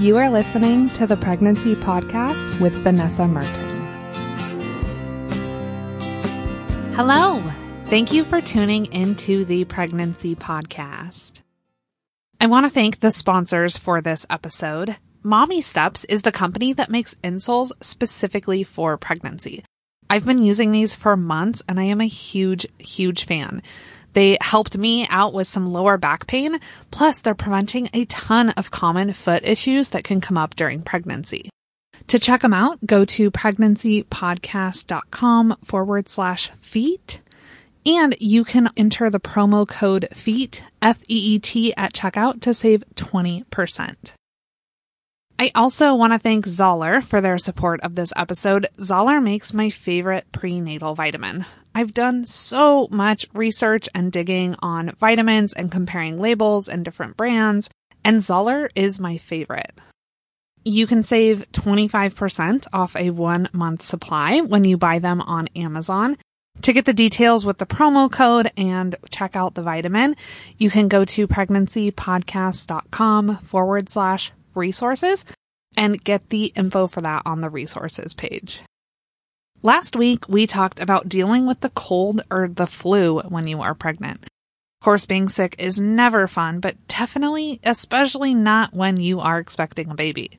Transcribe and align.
You 0.00 0.16
are 0.16 0.30
listening 0.30 0.88
to 0.94 1.06
the 1.06 1.18
Pregnancy 1.18 1.74
Podcast 1.74 2.58
with 2.58 2.72
Vanessa 2.72 3.24
Merten. 3.24 3.68
Hello. 6.94 7.42
Thank 7.84 8.10
you 8.10 8.24
for 8.24 8.40
tuning 8.40 8.86
into 8.94 9.44
the 9.44 9.66
Pregnancy 9.66 10.34
Podcast. 10.34 11.42
I 12.40 12.46
want 12.46 12.64
to 12.64 12.70
thank 12.70 13.00
the 13.00 13.10
sponsors 13.10 13.76
for 13.76 14.00
this 14.00 14.24
episode. 14.30 14.96
Mommy 15.22 15.60
Steps 15.60 16.04
is 16.04 16.22
the 16.22 16.32
company 16.32 16.72
that 16.72 16.88
makes 16.88 17.14
insoles 17.16 17.70
specifically 17.82 18.64
for 18.64 18.96
pregnancy. 18.96 19.64
I've 20.08 20.24
been 20.24 20.42
using 20.42 20.72
these 20.72 20.94
for 20.94 21.14
months 21.14 21.62
and 21.68 21.78
I 21.78 21.84
am 21.84 22.00
a 22.00 22.06
huge, 22.06 22.66
huge 22.78 23.26
fan. 23.26 23.62
They 24.12 24.36
helped 24.40 24.76
me 24.76 25.06
out 25.08 25.32
with 25.32 25.46
some 25.46 25.72
lower 25.72 25.96
back 25.96 26.26
pain. 26.26 26.58
Plus, 26.90 27.20
they're 27.20 27.32
preventing 27.34 27.88
a 27.92 28.04
ton 28.06 28.48
of 28.50 28.70
common 28.70 29.12
foot 29.12 29.44
issues 29.44 29.90
that 29.90 30.04
can 30.04 30.20
come 30.20 30.36
up 30.36 30.56
during 30.56 30.82
pregnancy. 30.82 31.48
To 32.08 32.18
check 32.18 32.40
them 32.40 32.52
out, 32.52 32.84
go 32.84 33.04
to 33.04 33.30
pregnancypodcast.com 33.30 35.56
forward 35.62 36.08
slash 36.08 36.50
feet. 36.60 37.20
And 37.86 38.16
you 38.20 38.44
can 38.44 38.68
enter 38.76 39.08
the 39.10 39.20
promo 39.20 39.66
code 39.66 40.08
FEET, 40.12 40.62
F-E-E-T 40.82 41.74
at 41.76 41.94
checkout 41.94 42.40
to 42.42 42.52
save 42.52 42.84
20%. 42.96 43.94
I 45.38 45.50
also 45.54 45.94
want 45.94 46.12
to 46.12 46.18
thank 46.18 46.44
Zahler 46.44 47.02
for 47.02 47.22
their 47.22 47.38
support 47.38 47.80
of 47.80 47.94
this 47.94 48.12
episode. 48.14 48.66
Zahler 48.78 49.22
makes 49.22 49.54
my 49.54 49.70
favorite 49.70 50.30
prenatal 50.32 50.94
vitamin. 50.94 51.46
I've 51.80 51.94
done 51.94 52.26
so 52.26 52.88
much 52.90 53.26
research 53.32 53.88
and 53.94 54.12
digging 54.12 54.54
on 54.58 54.90
vitamins 54.98 55.54
and 55.54 55.72
comparing 55.72 56.20
labels 56.20 56.68
and 56.68 56.84
different 56.84 57.16
brands, 57.16 57.70
and 58.04 58.18
Zahler 58.18 58.68
is 58.74 59.00
my 59.00 59.16
favorite. 59.16 59.72
You 60.62 60.86
can 60.86 61.02
save 61.02 61.50
25% 61.52 62.66
off 62.70 62.94
a 62.96 63.08
one 63.08 63.48
month 63.54 63.82
supply 63.82 64.42
when 64.42 64.64
you 64.64 64.76
buy 64.76 64.98
them 64.98 65.22
on 65.22 65.48
Amazon. 65.56 66.18
To 66.60 66.74
get 66.74 66.84
the 66.84 66.92
details 66.92 67.46
with 67.46 67.56
the 67.56 67.64
promo 67.64 68.12
code 68.12 68.52
and 68.58 68.94
check 69.08 69.34
out 69.34 69.54
the 69.54 69.62
vitamin, 69.62 70.16
you 70.58 70.68
can 70.68 70.86
go 70.86 71.06
to 71.06 71.26
pregnancypodcast.com 71.26 73.36
forward 73.38 73.88
slash 73.88 74.32
resources 74.54 75.24
and 75.78 76.04
get 76.04 76.28
the 76.28 76.52
info 76.54 76.86
for 76.86 77.00
that 77.00 77.22
on 77.24 77.40
the 77.40 77.48
resources 77.48 78.12
page. 78.12 78.60
Last 79.62 79.94
week, 79.94 80.26
we 80.26 80.46
talked 80.46 80.80
about 80.80 81.10
dealing 81.10 81.46
with 81.46 81.60
the 81.60 81.68
cold 81.68 82.22
or 82.30 82.48
the 82.48 82.66
flu 82.66 83.20
when 83.20 83.46
you 83.46 83.60
are 83.60 83.74
pregnant. 83.74 84.24
Of 84.24 84.84
course, 84.84 85.04
being 85.04 85.28
sick 85.28 85.54
is 85.58 85.78
never 85.78 86.26
fun, 86.26 86.60
but 86.60 86.76
definitely, 86.88 87.60
especially 87.62 88.32
not 88.32 88.72
when 88.72 88.98
you 88.98 89.20
are 89.20 89.38
expecting 89.38 89.90
a 89.90 89.94
baby. 89.94 90.38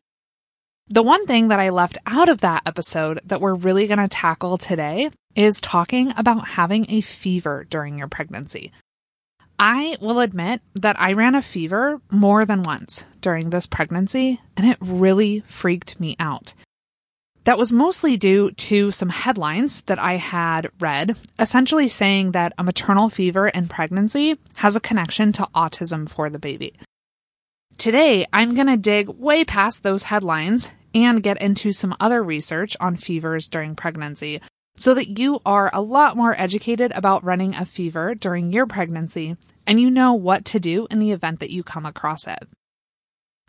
The 0.88 1.04
one 1.04 1.28
thing 1.28 1.50
that 1.50 1.60
I 1.60 1.70
left 1.70 2.00
out 2.08 2.30
of 2.30 2.42
that 2.42 2.64
episode 2.66 3.22
that 3.26 3.40
we're 3.40 3.54
really 3.54 3.86
going 3.86 4.00
to 4.00 4.08
tackle 4.08 4.58
today 4.58 5.12
is 5.36 5.62
talking 5.62 6.14
about 6.18 6.48
having 6.48 6.90
a 6.90 7.02
fever 7.02 7.68
during 7.70 8.00
your 8.00 8.08
pregnancy. 8.08 8.72
I 9.60 9.98
will 10.02 10.20
admit 10.20 10.62
that 10.74 11.00
I 11.00 11.14
ran 11.14 11.36
a 11.36 11.44
fever 11.44 12.02
more 12.10 12.44
than 12.44 12.64
once 12.64 13.06
during 13.22 13.52
this 13.52 13.68
pregnancy, 13.68 14.42
and 14.58 14.66
it 14.66 14.80
really 14.82 15.42
freaked 15.42 16.00
me 16.00 16.16
out. 16.20 16.56
That 17.46 17.58
was 17.58 17.72
mostly 17.72 18.18
due 18.18 18.52
to 18.52 18.92
some 18.92 19.10
headlines 19.10 19.82
that 19.84 19.98
I 19.98 20.18
had 20.18 20.70
read, 20.80 21.18
essentially 21.40 21.88
saying 21.88 22.32
that 22.34 22.54
a 22.58 22.64
maternal 22.64 23.10
fever 23.10 23.48
in 23.48 23.68
pregnancy 23.68 24.38
has 24.58 24.76
a 24.76 24.80
connection 24.80 25.32
to 25.34 25.48
autism 25.56 26.08
for 26.08 26.30
the 26.30 26.38
baby. 26.38 26.76
Today, 27.78 28.28
I'm 28.32 28.54
going 28.54 28.68
to 28.68 28.78
dig 28.78 29.10
way 29.10 29.44
past 29.44 29.82
those 29.82 30.04
headlines 30.04 30.70
and 30.94 31.24
get 31.24 31.42
into 31.42 31.72
some 31.72 31.96
other 32.00 32.22
research 32.22 32.78
on 32.80 32.96
fevers 32.96 33.48
during 33.48 33.76
pregnancy 33.76 34.40
so 34.78 34.94
that 34.94 35.18
you 35.18 35.40
are 35.44 35.72
a 35.74 35.82
lot 35.82 36.16
more 36.16 36.40
educated 36.40 36.92
about 36.92 37.24
running 37.24 37.56
a 37.56 37.66
fever 37.66 38.14
during 38.14 38.54
your 38.54 38.68
pregnancy 38.68 39.36
and 39.66 39.82
you 39.82 39.90
know 39.90 40.14
what 40.14 40.46
to 40.46 40.60
do 40.60 40.86
in 40.92 41.00
the 41.00 41.12
event 41.12 41.40
that 41.40 41.52
you 41.52 41.64
come 41.64 41.88
across 41.88 42.28
it. 42.28 42.48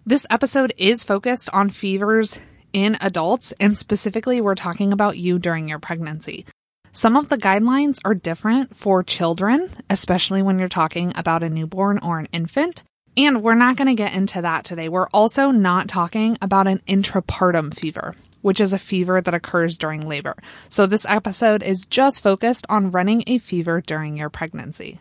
This 0.06 0.26
episode 0.30 0.72
is 0.78 1.04
focused 1.04 1.50
on 1.52 1.68
fevers 1.68 2.40
in 2.72 2.96
adults, 3.00 3.52
and 3.60 3.76
specifically, 3.76 4.40
we're 4.40 4.54
talking 4.54 4.92
about 4.92 5.18
you 5.18 5.38
during 5.38 5.68
your 5.68 5.78
pregnancy. 5.78 6.46
Some 6.92 7.16
of 7.16 7.28
the 7.28 7.38
guidelines 7.38 8.00
are 8.04 8.14
different 8.14 8.76
for 8.76 9.02
children, 9.02 9.70
especially 9.88 10.42
when 10.42 10.58
you're 10.58 10.68
talking 10.68 11.12
about 11.16 11.42
a 11.42 11.48
newborn 11.48 11.98
or 12.02 12.18
an 12.18 12.28
infant. 12.32 12.82
And 13.16 13.42
we're 13.42 13.54
not 13.54 13.76
going 13.76 13.88
to 13.88 13.94
get 13.94 14.14
into 14.14 14.42
that 14.42 14.64
today. 14.64 14.88
We're 14.88 15.08
also 15.08 15.50
not 15.50 15.88
talking 15.88 16.36
about 16.40 16.66
an 16.66 16.80
intrapartum 16.88 17.74
fever, 17.74 18.14
which 18.40 18.60
is 18.60 18.72
a 18.72 18.78
fever 18.78 19.20
that 19.20 19.34
occurs 19.34 19.76
during 19.78 20.06
labor. 20.06 20.36
So 20.68 20.86
this 20.86 21.06
episode 21.06 21.62
is 21.62 21.86
just 21.86 22.22
focused 22.22 22.66
on 22.68 22.90
running 22.90 23.24
a 23.26 23.38
fever 23.38 23.80
during 23.80 24.16
your 24.16 24.30
pregnancy. 24.30 25.00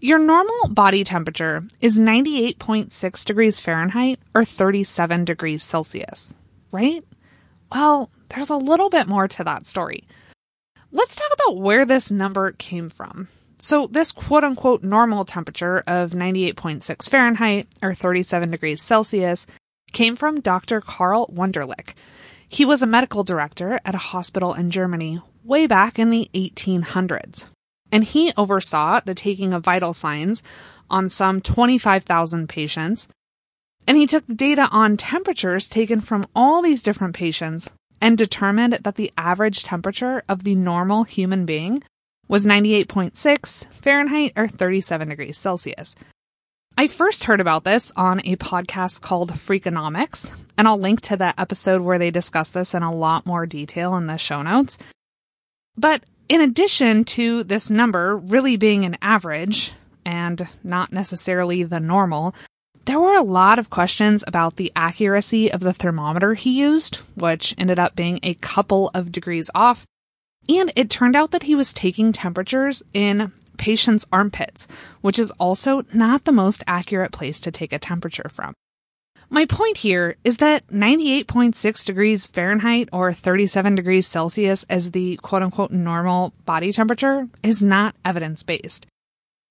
Your 0.00 0.18
normal 0.18 0.68
body 0.68 1.04
temperature 1.04 1.64
is 1.80 1.98
98.6 1.98 3.24
degrees 3.24 3.60
Fahrenheit 3.60 4.20
or 4.34 4.44
37 4.44 5.24
degrees 5.24 5.62
Celsius, 5.62 6.34
right? 6.76 7.02
Well, 7.72 8.10
there's 8.28 8.50
a 8.50 8.56
little 8.56 8.90
bit 8.90 9.08
more 9.08 9.26
to 9.28 9.44
that 9.44 9.66
story. 9.66 10.04
Let's 10.92 11.16
talk 11.16 11.30
about 11.32 11.56
where 11.56 11.84
this 11.84 12.10
number 12.10 12.52
came 12.52 12.90
from. 12.90 13.28
So, 13.58 13.86
this 13.86 14.12
quote 14.12 14.44
unquote 14.44 14.82
normal 14.82 15.24
temperature 15.24 15.82
of 15.86 16.12
98.6 16.12 17.08
Fahrenheit 17.08 17.66
or 17.82 17.94
37 17.94 18.50
degrees 18.50 18.82
Celsius 18.82 19.46
came 19.92 20.16
from 20.16 20.40
Dr. 20.40 20.80
Karl 20.80 21.26
Wunderlich. 21.28 21.94
He 22.46 22.64
was 22.64 22.82
a 22.82 22.86
medical 22.86 23.24
director 23.24 23.80
at 23.84 23.94
a 23.94 24.08
hospital 24.12 24.52
in 24.52 24.70
Germany 24.70 25.20
way 25.42 25.66
back 25.66 25.98
in 25.98 26.10
the 26.10 26.28
1800s 26.34 27.46
and 27.92 28.04
he 28.04 28.32
oversaw 28.36 29.00
the 29.04 29.14
taking 29.14 29.52
of 29.52 29.64
vital 29.64 29.94
signs 29.94 30.42
on 30.90 31.08
some 31.08 31.40
25,000 31.40 32.48
patients. 32.48 33.08
And 33.86 33.96
he 33.96 34.06
took 34.06 34.24
data 34.26 34.68
on 34.70 34.96
temperatures 34.96 35.68
taken 35.68 36.00
from 36.00 36.26
all 36.34 36.62
these 36.62 36.82
different 36.82 37.14
patients 37.14 37.70
and 38.00 38.18
determined 38.18 38.78
that 38.82 38.96
the 38.96 39.12
average 39.16 39.62
temperature 39.62 40.22
of 40.28 40.42
the 40.42 40.54
normal 40.54 41.04
human 41.04 41.46
being 41.46 41.82
was 42.28 42.44
98.6 42.44 43.66
Fahrenheit 43.72 44.32
or 44.36 44.48
37 44.48 45.08
degrees 45.08 45.38
Celsius. 45.38 45.94
I 46.76 46.88
first 46.88 47.24
heard 47.24 47.40
about 47.40 47.64
this 47.64 47.90
on 47.96 48.20
a 48.24 48.36
podcast 48.36 49.00
called 49.00 49.32
Freakonomics, 49.32 50.30
and 50.58 50.68
I'll 50.68 50.78
link 50.78 51.00
to 51.02 51.16
that 51.16 51.38
episode 51.38 51.80
where 51.80 51.98
they 51.98 52.10
discuss 52.10 52.50
this 52.50 52.74
in 52.74 52.82
a 52.82 52.94
lot 52.94 53.24
more 53.24 53.46
detail 53.46 53.96
in 53.96 54.06
the 54.06 54.18
show 54.18 54.42
notes. 54.42 54.76
But 55.76 56.04
in 56.28 56.40
addition 56.40 57.04
to 57.04 57.44
this 57.44 57.70
number 57.70 58.16
really 58.16 58.56
being 58.56 58.84
an 58.84 58.98
average 59.00 59.72
and 60.04 60.48
not 60.62 60.92
necessarily 60.92 61.62
the 61.62 61.80
normal, 61.80 62.34
there 62.86 63.00
were 63.00 63.14
a 63.14 63.22
lot 63.22 63.58
of 63.58 63.68
questions 63.68 64.24
about 64.26 64.56
the 64.56 64.72
accuracy 64.74 65.50
of 65.52 65.60
the 65.60 65.72
thermometer 65.72 66.34
he 66.34 66.58
used, 66.58 66.96
which 67.16 67.54
ended 67.58 67.78
up 67.78 67.96
being 67.96 68.20
a 68.22 68.34
couple 68.34 68.90
of 68.94 69.12
degrees 69.12 69.50
off. 69.54 69.86
And 70.48 70.72
it 70.76 70.88
turned 70.88 71.16
out 71.16 71.32
that 71.32 71.42
he 71.42 71.56
was 71.56 71.72
taking 71.72 72.12
temperatures 72.12 72.84
in 72.94 73.32
patients' 73.58 74.06
armpits, 74.12 74.68
which 75.00 75.18
is 75.18 75.32
also 75.32 75.84
not 75.92 76.24
the 76.24 76.32
most 76.32 76.62
accurate 76.66 77.10
place 77.10 77.40
to 77.40 77.50
take 77.50 77.72
a 77.72 77.78
temperature 77.78 78.28
from. 78.30 78.54
My 79.28 79.44
point 79.44 79.78
here 79.78 80.16
is 80.22 80.36
that 80.36 80.68
98.6 80.68 81.84
degrees 81.84 82.28
Fahrenheit 82.28 82.88
or 82.92 83.12
37 83.12 83.74
degrees 83.74 84.06
Celsius 84.06 84.64
as 84.70 84.92
the 84.92 85.16
quote 85.16 85.42
unquote 85.42 85.72
normal 85.72 86.32
body 86.44 86.72
temperature 86.72 87.28
is 87.42 87.60
not 87.60 87.96
evidence 88.04 88.44
based. 88.44 88.86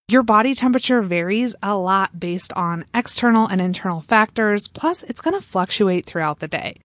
Your 0.07 0.23
body 0.23 0.53
temperature 0.53 1.01
varies 1.01 1.55
a 1.63 1.75
lot 1.75 2.19
based 2.19 2.53
on 2.53 2.85
external 2.93 3.47
and 3.47 3.59
internal 3.59 4.02
factors, 4.02 4.67
plus 4.67 5.02
it's 5.03 5.22
going 5.22 5.34
to 5.34 5.41
fluctuate 5.41 6.05
throughout 6.05 6.40
the 6.40 6.47
day. 6.47 6.75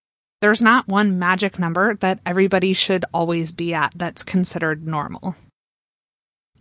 There's 0.41 0.63
not 0.63 0.89
one 0.89 1.19
magic 1.19 1.59
number 1.59 1.97
that 1.97 2.21
everybody 2.25 2.73
should 2.73 3.05
always 3.13 3.53
be 3.53 3.75
at 3.75 3.93
that's 3.95 4.23
considered 4.23 4.87
normal. 4.87 5.37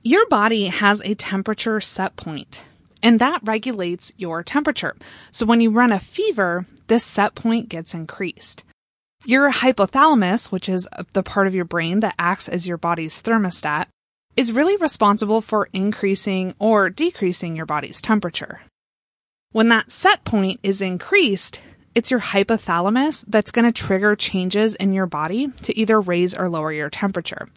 Your 0.02 0.28
body 0.28 0.66
has 0.66 1.02
a 1.02 1.16
temperature 1.16 1.80
set 1.80 2.18
point 2.18 2.64
and 3.02 3.20
that 3.20 3.42
regulates 3.44 4.12
your 4.18 4.44
temperature. 4.44 4.96
So 5.32 5.46
when 5.46 5.62
you 5.62 5.70
run 5.70 5.92
a 5.92 6.00
fever, 6.00 6.66
this 6.88 7.04
set 7.04 7.36
point 7.36 7.70
gets 7.70 7.94
increased. 7.94 8.64
Your 9.26 9.52
hypothalamus, 9.52 10.52
which 10.52 10.70
is 10.70 10.88
the 11.14 11.24
part 11.24 11.48
of 11.48 11.56
your 11.56 11.66
brain 11.66 12.00
that 12.02 12.16
acts 12.18 12.48
as 12.48 12.68
your 12.68 12.78
body's 12.78 13.22
thermostat, 13.22 13.88
is 14.36 14.52
really 14.52 14.78
responsible 14.78 15.42
for 15.42 15.70
increasing 15.74 16.56
or 16.60 16.90
decreasing 16.90 17.56
your 17.56 17.66
body's 17.66 18.02
temperature. 18.02 18.62
When 19.52 19.70
that 19.70 19.92
set 19.92 20.24
point 20.24 20.60
is 20.64 20.82
increased, 20.82 21.62
it's 21.96 22.12
your 22.12 22.20
hypothalamus 22.20 23.26
that's 23.28 23.52
going 23.52 23.66
to 23.66 23.72
trigger 23.72 24.16
changes 24.16 24.76
in 24.76 24.94
your 24.94 25.08
body 25.08 25.48
to 25.64 25.78
either 25.78 26.00
raise 26.00 26.36
or 26.36 26.48
lower 26.48 26.72
your 26.72 26.90
temperature. 26.90 27.50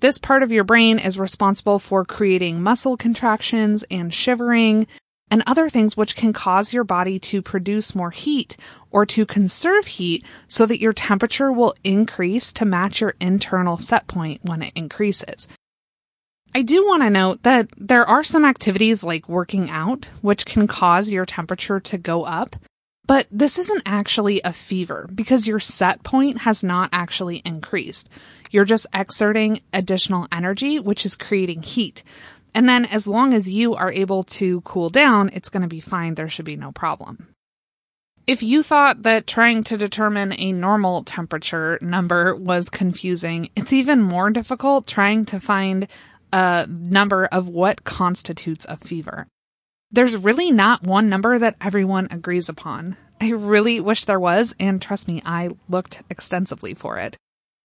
This 0.00 0.18
part 0.18 0.42
of 0.42 0.52
your 0.52 0.64
brain 0.64 0.98
is 0.98 1.18
responsible 1.18 1.78
for 1.78 2.04
creating 2.04 2.62
muscle 2.62 2.96
contractions 2.96 3.84
and 3.90 4.12
shivering, 4.12 4.86
and 5.30 5.42
other 5.46 5.68
things 5.68 5.96
which 5.96 6.16
can 6.16 6.32
cause 6.32 6.72
your 6.72 6.84
body 6.84 7.18
to 7.18 7.42
produce 7.42 7.94
more 7.94 8.10
heat 8.10 8.56
or 8.90 9.04
to 9.06 9.26
conserve 9.26 9.86
heat 9.86 10.24
so 10.48 10.66
that 10.66 10.80
your 10.80 10.92
temperature 10.92 11.50
will 11.50 11.74
increase 11.82 12.52
to 12.52 12.64
match 12.64 13.00
your 13.00 13.14
internal 13.20 13.76
set 13.76 14.06
point 14.06 14.40
when 14.44 14.62
it 14.62 14.72
increases. 14.74 15.48
I 16.56 16.62
do 16.62 16.86
want 16.86 17.02
to 17.02 17.10
note 17.10 17.42
that 17.42 17.68
there 17.76 18.08
are 18.08 18.24
some 18.24 18.46
activities 18.46 19.04
like 19.04 19.28
working 19.28 19.68
out 19.68 20.06
which 20.22 20.46
can 20.46 20.66
cause 20.66 21.10
your 21.10 21.26
temperature 21.26 21.80
to 21.80 21.98
go 21.98 22.24
up, 22.24 22.56
but 23.06 23.26
this 23.30 23.58
isn't 23.58 23.82
actually 23.84 24.40
a 24.40 24.54
fever 24.54 25.06
because 25.14 25.46
your 25.46 25.60
set 25.60 26.02
point 26.02 26.38
has 26.38 26.64
not 26.64 26.88
actually 26.94 27.42
increased. 27.44 28.08
You're 28.50 28.64
just 28.64 28.86
exerting 28.94 29.60
additional 29.74 30.28
energy, 30.32 30.78
which 30.78 31.04
is 31.04 31.14
creating 31.14 31.60
heat. 31.60 32.02
And 32.54 32.66
then 32.66 32.86
as 32.86 33.06
long 33.06 33.34
as 33.34 33.52
you 33.52 33.74
are 33.74 33.92
able 33.92 34.22
to 34.22 34.62
cool 34.62 34.88
down, 34.88 35.28
it's 35.34 35.50
going 35.50 35.60
to 35.60 35.68
be 35.68 35.80
fine. 35.80 36.14
There 36.14 36.30
should 36.30 36.46
be 36.46 36.56
no 36.56 36.72
problem. 36.72 37.34
If 38.26 38.42
you 38.42 38.62
thought 38.62 39.02
that 39.02 39.26
trying 39.26 39.62
to 39.64 39.76
determine 39.76 40.32
a 40.32 40.52
normal 40.52 41.04
temperature 41.04 41.78
number 41.82 42.34
was 42.34 42.70
confusing, 42.70 43.50
it's 43.54 43.74
even 43.74 44.00
more 44.00 44.30
difficult 44.30 44.86
trying 44.86 45.26
to 45.26 45.38
find 45.38 45.86
a 46.32 46.66
number 46.68 47.26
of 47.26 47.48
what 47.48 47.84
constitutes 47.84 48.66
a 48.68 48.76
fever. 48.76 49.26
There's 49.90 50.16
really 50.16 50.50
not 50.50 50.82
one 50.82 51.08
number 51.08 51.38
that 51.38 51.56
everyone 51.60 52.08
agrees 52.10 52.48
upon. 52.48 52.96
I 53.20 53.30
really 53.30 53.80
wish 53.80 54.04
there 54.04 54.20
was, 54.20 54.54
and 54.60 54.82
trust 54.82 55.08
me, 55.08 55.22
I 55.24 55.50
looked 55.68 56.02
extensively 56.10 56.74
for 56.74 56.98
it. 56.98 57.16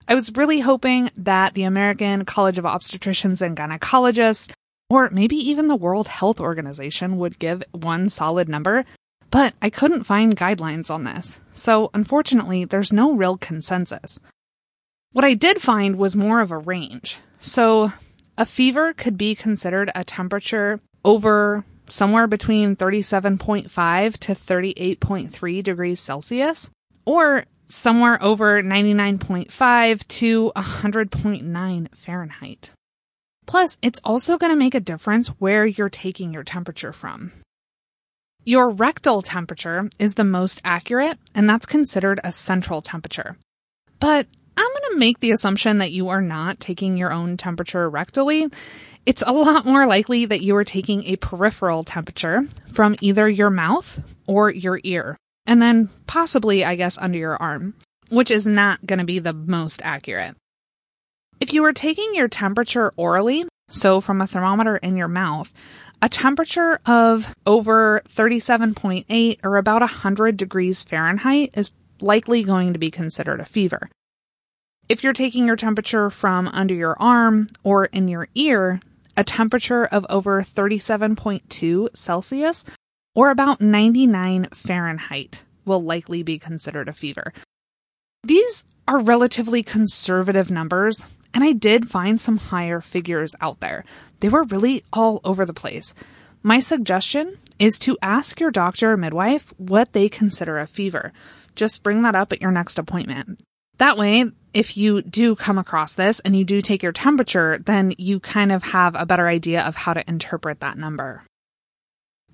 I 0.08 0.16
was 0.16 0.36
really 0.36 0.62
hoping 0.62 1.12
that 1.18 1.54
the 1.54 1.63
American 1.63 2.25
College 2.25 2.58
of 2.58 2.66
Obstetricians 2.66 3.42
and 3.42 3.58
Gynecologists, 3.58 4.52
or 4.90 5.10
maybe 5.10 5.36
even 5.36 5.68
the 5.68 5.75
World 5.75 6.08
Health 6.08 6.40
Organization, 6.40 7.18
would 7.18 7.40
give 7.40 7.63
one 7.72 8.10
solid 8.10 8.48
number, 8.48 8.86
but 9.30 9.54
I 9.62 9.69
couldn't 9.69 10.04
find 10.04 10.38
guidelines 10.38 10.94
on 10.94 11.04
this. 11.04 11.38
So 11.54 11.90
unfortunately, 11.94 12.66
there's 12.66 12.94
no 12.94 13.13
real 13.13 13.38
consensus. 13.38 14.19
What 15.12 15.25
I 15.25 15.34
did 15.34 15.62
find 15.62 15.98
was 15.98 16.16
more 16.16 16.40
of 16.40 16.52
a 16.52 16.58
range. 16.58 17.19
So 17.40 17.92
a 18.38 18.45
fever 18.45 18.94
could 18.94 19.18
be 19.18 19.36
considered 19.36 19.92
a 19.94 20.04
temperature 20.04 20.80
over 21.04 21.63
somewhere 21.88 22.28
between 22.28 22.75
37.5 22.75 24.18
to 24.19 24.33
38.3 24.33 25.63
degrees 25.63 26.00
Celsius, 26.00 26.69
or 27.06 27.45
somewhere 27.68 28.22
over 28.24 28.62
99.5 28.62 30.07
to 30.07 30.51
100.9 30.56 31.95
Fahrenheit. 31.95 32.72
Plus, 33.45 33.78
it's 33.81 34.00
also 34.04 34.38
going 34.38 34.51
to 34.51 34.57
make 34.57 34.75
a 34.75 34.80
difference 34.80 35.30
where 35.39 35.66
you're 35.66 35.89
taking 35.89 36.34
your 36.34 36.44
temperature 36.44 36.94
from. 36.94 37.31
Your 38.44 38.72
rectal 38.72 39.22
temperature 39.22 39.89
is 40.00 40.16
the 40.16 40.24
most 40.24 40.62
accurate, 40.63 41.18
and 41.36 41.50
that's 41.50 41.66
considered 41.66 42.19
a 42.24 42.31
central 42.31 42.81
temperature. 42.81 43.38
But 44.00 44.27
I'm 44.57 44.68
going 44.68 44.92
to 44.92 45.00
make 45.00 45.19
the 45.19 45.31
assumption 45.31 45.77
that 45.80 45.92
you 45.92 46.09
are 46.09 46.21
not 46.21 46.59
taking 46.59 46.98
your 46.98 47.12
own 47.12 47.38
temperature 47.38 47.89
rectally. 47.89 48.53
It's 49.06 49.24
a 49.25 49.33
lot 49.33 49.65
more 49.65 49.86
likely 49.86 50.25
that 50.25 50.42
you 50.42 50.56
are 50.56 50.63
taking 50.63 51.03
a 51.06 51.15
peripheral 51.15 51.83
temperature 51.83 52.44
from 52.71 52.95
either 53.01 53.27
your 53.27 53.50
mouth 53.50 54.00
or 54.27 54.51
your 54.51 54.80
ear, 54.83 55.18
and 55.45 55.62
then 55.62 55.89
possibly, 56.06 56.63
I 56.63 56.75
guess, 56.75 56.98
under 56.98 57.18
your 57.18 57.36
arm, 57.38 57.74
which 58.09 58.30
is 58.30 58.45
not 58.45 58.86
going 58.86 59.00
to 59.00 59.06
be 59.06 59.19
the 59.19 59.33
most 59.33 59.81
accurate. 59.83 60.36
If 61.39 61.53
you 61.53 61.63
are 61.65 61.74
taking 61.74 62.13
your 62.13 62.27
temperature 62.27 62.94
orally, 62.95 63.45
so 63.69 64.01
from 64.01 64.21
a 64.21 64.27
thermometer 64.27 64.77
in 64.77 64.98
your 64.98 65.07
mouth, 65.07 65.51
a 66.01 66.09
temperature 66.09 66.80
of 66.86 67.33
over 67.48 68.01
37.8 68.07 69.39
or 69.44 69.57
about 69.57 69.81
100 69.81 70.38
degrees 70.38 70.83
Fahrenheit 70.83 71.51
is 71.56 71.71
likely 72.00 72.44
going 72.44 72.74
to 72.74 72.80
be 72.80 72.92
considered 72.92 73.39
a 73.39 73.45
fever. 73.45 73.89
If 74.92 75.06
you're 75.06 75.14
taking 75.14 75.48
your 75.48 75.56
temperature 75.56 76.10
from 76.10 76.50
under 76.50 76.74
your 76.74 77.02
arm 77.02 77.48
or 77.64 77.86
in 77.86 78.10
your 78.10 78.28
ear, 78.36 78.82
a 79.16 79.24
temperature 79.24 79.86
of 79.86 80.06
over 80.10 80.42
37.2 80.42 81.96
Celsius 81.96 82.66
or 83.16 83.30
about 83.30 83.62
99 83.62 84.50
Fahrenheit 84.54 85.44
will 85.64 85.82
likely 85.82 86.24
be 86.24 86.38
considered 86.38 86.90
a 86.90 86.94
fever. 86.94 87.32
These 88.26 88.66
are 88.86 89.00
relatively 89.00 89.64
conservative 89.64 90.52
numbers, 90.52 91.06
and 91.34 91.42
I 91.42 91.54
did 91.54 91.88
find 91.88 92.20
some 92.20 92.36
higher 92.36 92.82
figures 92.82 93.34
out 93.40 93.62
there. 93.62 93.86
They 94.20 94.28
were 94.28 94.44
really 94.44 94.84
all 94.92 95.22
over 95.24 95.46
the 95.46 95.54
place. 95.54 95.96
My 96.44 96.60
suggestion 96.60 97.38
is 97.60 97.80
to 97.80 97.98
ask 98.02 98.42
your 98.42 98.52
doctor 98.52 98.92
or 98.92 98.98
midwife 98.98 99.54
what 99.56 99.94
they 99.94 100.10
consider 100.10 100.58
a 100.58 100.68
fever. 100.68 101.14
Just 101.56 101.82
bring 101.82 102.02
that 102.02 102.16
up 102.16 102.34
at 102.34 102.42
your 102.42 102.52
next 102.52 102.78
appointment. 102.78 103.40
That 103.78 103.98
way, 103.98 104.26
if 104.53 104.75
you 104.77 105.01
do 105.01 105.36
come 105.36 105.57
across 105.57 105.94
this 105.94 106.19
and 106.21 106.36
you 106.36 106.44
do 106.44 106.62
take 106.62 106.83
your 106.83 106.92
temperature, 106.92 107.57
then 107.57 107.94
you 107.98 108.19
kind 108.19 108.51
of 108.51 108.63
have 108.63 108.95
a 108.95 109.06
better 109.06 109.27
idea 109.27 109.62
of 109.62 109.75
how 109.75 109.94
to 109.94 110.09
interpret 110.09 110.59
that 110.59 110.77
number. 110.77 111.24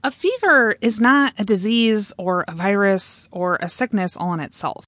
A 0.03 0.11
fever 0.11 0.75
is 0.81 1.01
not 1.01 1.33
a 1.37 1.43
disease 1.43 2.13
or 2.17 2.45
a 2.47 2.53
virus 2.53 3.27
or 3.31 3.57
a 3.61 3.69
sickness 3.69 4.15
all 4.15 4.33
in 4.33 4.39
itself. 4.39 4.85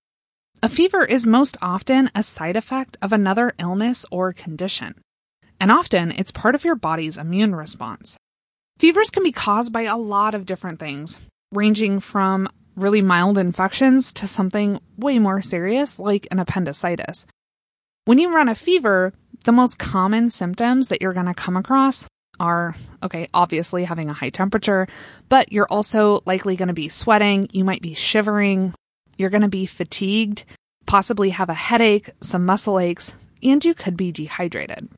A 0.62 0.70
fever 0.70 1.04
is 1.04 1.26
most 1.26 1.58
often 1.62 2.12
a 2.14 2.22
side 2.22 2.56
effect 2.56 2.98
of 3.02 3.12
another 3.12 3.54
illness 3.58 4.06
or 4.12 4.34
condition. 4.34 4.96
And 5.60 5.72
often 5.72 6.12
it's 6.12 6.32
part 6.32 6.56
of 6.56 6.64
your 6.64 6.76
body's 6.76 7.18
immune 7.18 7.56
response. 7.56 8.18
Fevers 8.78 9.10
can 9.10 9.24
be 9.24 9.32
caused 9.32 9.74
by 9.74 9.82
a 9.82 9.98
lot 9.98 10.34
of 10.34 10.46
different 10.46 10.80
things, 10.80 11.20
ranging 11.52 12.00
from 12.00 12.48
really 12.80 13.02
mild 13.02 13.38
infections 13.38 14.14
to 14.14 14.28
something 14.28 14.80
way 14.98 15.20
more 15.20 15.42
serious 15.42 16.00
like 16.00 16.28
an 16.32 16.40
appendicitis. 16.40 17.26
When 18.06 18.18
you 18.18 18.34
run 18.34 18.50
a 18.50 18.56
fever, 18.56 19.14
the 19.46 19.52
most 19.52 19.78
common 19.78 20.30
symptoms 20.30 20.88
that 20.88 21.02
you're 21.02 21.14
going 21.14 21.26
to 21.28 21.34
come 21.34 21.56
across 21.56 22.08
are 22.40 22.76
okay, 23.04 23.28
obviously 23.34 23.84
having 23.84 24.10
a 24.10 24.14
high 24.14 24.30
temperature, 24.30 24.88
but 25.28 25.52
you're 25.52 25.68
also 25.70 26.22
likely 26.26 26.56
going 26.56 26.70
to 26.70 26.74
be 26.74 26.90
sweating, 26.90 27.50
you 27.52 27.64
might 27.64 27.82
be 27.82 27.94
shivering, 27.94 28.74
you're 29.18 29.30
going 29.30 29.42
to 29.42 29.50
be 29.50 29.66
fatigued, 29.66 30.46
possibly 30.86 31.32
have 31.32 31.50
a 31.50 31.54
headache, 31.54 32.10
some 32.22 32.46
muscle 32.46 32.80
aches, 32.80 33.14
and 33.44 33.64
you 33.64 33.74
could 33.74 33.98
be 33.98 34.12
dehydrated. 34.12 34.90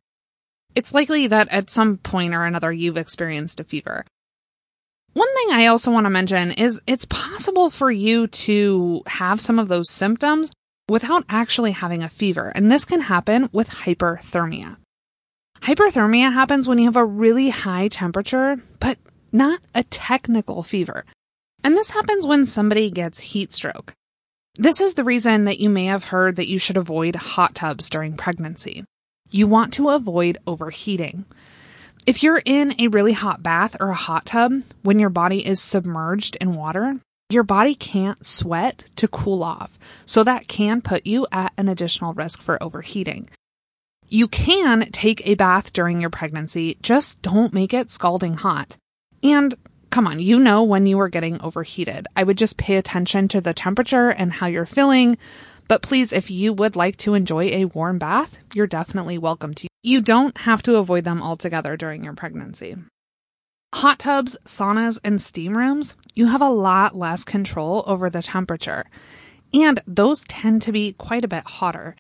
It's 0.76 0.94
likely 0.94 1.28
that 1.28 1.50
at 1.50 1.70
some 1.70 1.98
point 1.98 2.34
or 2.34 2.46
another 2.46 2.72
you've 2.72 2.98
experienced 2.98 3.60
a 3.60 3.64
fever. 3.64 4.06
One 5.14 5.36
thing 5.36 5.48
I 5.52 5.68
also 5.68 5.92
want 5.92 6.06
to 6.06 6.10
mention 6.10 6.52
is 6.52 6.82
it's 6.88 7.06
possible 7.06 7.70
for 7.70 7.92
you 7.92 8.28
to 8.28 9.02
have 9.08 9.42
some 9.42 9.60
of 9.60 9.68
those 9.68 9.90
symptoms 9.90 10.54
without 10.88 11.26
actually 11.28 11.72
having 11.72 12.02
a 12.02 12.10
fever, 12.10 12.50
and 12.56 12.72
this 12.72 12.86
can 12.86 13.02
happen 13.02 13.50
with 13.52 13.70
hyperthermia. 13.70 14.78
Hyperthermia 15.62 16.34
happens 16.34 16.68
when 16.68 16.80
you 16.80 16.86
have 16.86 16.96
a 16.96 17.06
really 17.06 17.50
high 17.50 17.88
temperature, 17.88 18.62
but 18.80 18.98
not 19.32 19.60
a 19.76 19.84
technical 19.84 20.64
fever. 20.64 21.06
And 21.64 21.76
this 21.76 21.92
happens 21.92 22.26
when 22.26 22.46
somebody 22.46 22.90
gets 22.90 23.20
heat 23.20 23.54
stroke. 23.54 23.94
This 24.56 24.82
is 24.82 24.96
the 24.96 25.04
reason 25.04 25.46
that 25.46 25.60
you 25.60 25.70
may 25.70 25.86
have 25.86 26.06
heard 26.06 26.36
that 26.38 26.48
you 26.48 26.58
should 26.58 26.78
avoid 26.78 27.16
hot 27.16 27.54
tubs 27.56 27.90
during 27.90 28.18
pregnancy. 28.18 28.84
You 29.30 29.48
want 29.48 29.74
to 29.74 29.90
avoid 29.90 30.38
overheating. 30.48 31.26
If 32.08 32.24
you're 32.24 32.42
in 32.46 32.74
a 32.80 32.88
really 32.88 33.14
hot 33.14 33.44
bath 33.44 33.78
or 33.80 33.90
a 33.90 33.96
hot 33.96 34.26
tub, 34.26 34.64
when 34.82 34.98
your 34.98 35.12
body 35.12 35.46
is 35.46 35.62
submerged 35.62 36.36
in 36.42 36.54
water, 36.54 37.00
your 37.30 37.44
body 37.44 37.76
can't 37.76 38.26
sweat 38.26 38.86
to 38.96 39.08
cool 39.08 39.44
off. 39.44 39.78
So 40.06 40.24
that 40.24 40.48
can 40.48 40.82
put 40.82 41.06
you 41.06 41.28
at 41.32 41.54
an 41.58 41.70
additional 41.70 42.14
risk 42.14 42.42
for 42.42 42.62
overheating. 42.62 43.30
You 44.10 44.28
can 44.28 44.90
take 44.92 45.26
a 45.26 45.36
bath 45.36 45.74
during 45.74 46.02
your 46.02 46.10
pregnancy, 46.10 46.78
just 46.82 47.22
don't 47.22 47.54
make 47.54 47.74
it 47.74 47.92
scalding 47.92 48.34
hot. 48.34 48.78
And 49.22 49.54
come 49.92 50.08
on, 50.08 50.20
you 50.20 50.40
know 50.40 50.64
when 50.64 50.88
you 50.88 51.00
are 51.00 51.08
getting 51.08 51.40
overheated. 51.40 52.08
I 52.16 52.24
would 52.24 52.38
just 52.38 52.58
pay 52.58 52.78
attention 52.78 53.28
to 53.28 53.42
the 53.42 53.54
temperature 53.54 54.10
and 54.10 54.34
how 54.34 54.48
you're 54.48 54.66
feeling. 54.66 55.18
But 55.68 55.82
please, 55.82 56.12
if 56.12 56.30
you 56.30 56.54
would 56.54 56.76
like 56.76 56.98
to 56.98 57.14
enjoy 57.14 57.46
a 57.46 57.66
warm 57.66 57.98
bath, 57.98 58.38
you're 58.54 58.68
definitely 58.68 59.18
welcome 59.18 59.54
to. 59.56 59.68
You 59.84 60.02
don't 60.02 60.38
have 60.40 60.62
to 60.64 60.76
avoid 60.76 61.04
them 61.04 61.22
altogether 61.22 61.78
during 61.78 62.04
your 62.04 62.14
pregnancy. 62.14 62.76
Hot 63.74 64.00
tubs, 64.00 64.38
saunas, 64.46 65.00
and 65.04 65.22
steam 65.22 65.58
rooms, 65.58 65.96
you 66.14 66.28
have 66.28 66.42
a 66.42 66.50
lot 66.50 66.96
less 66.96 67.24
control 67.24 67.84
over 67.88 68.10
the 68.10 68.22
temperature. 68.22 68.86
And 69.54 69.82
those 69.88 70.24
tend 70.26 70.62
to 70.64 70.72
be 70.72 70.94
quite 70.94 71.24
a 71.24 71.30
bit 71.30 71.46
hotter. 71.46 71.96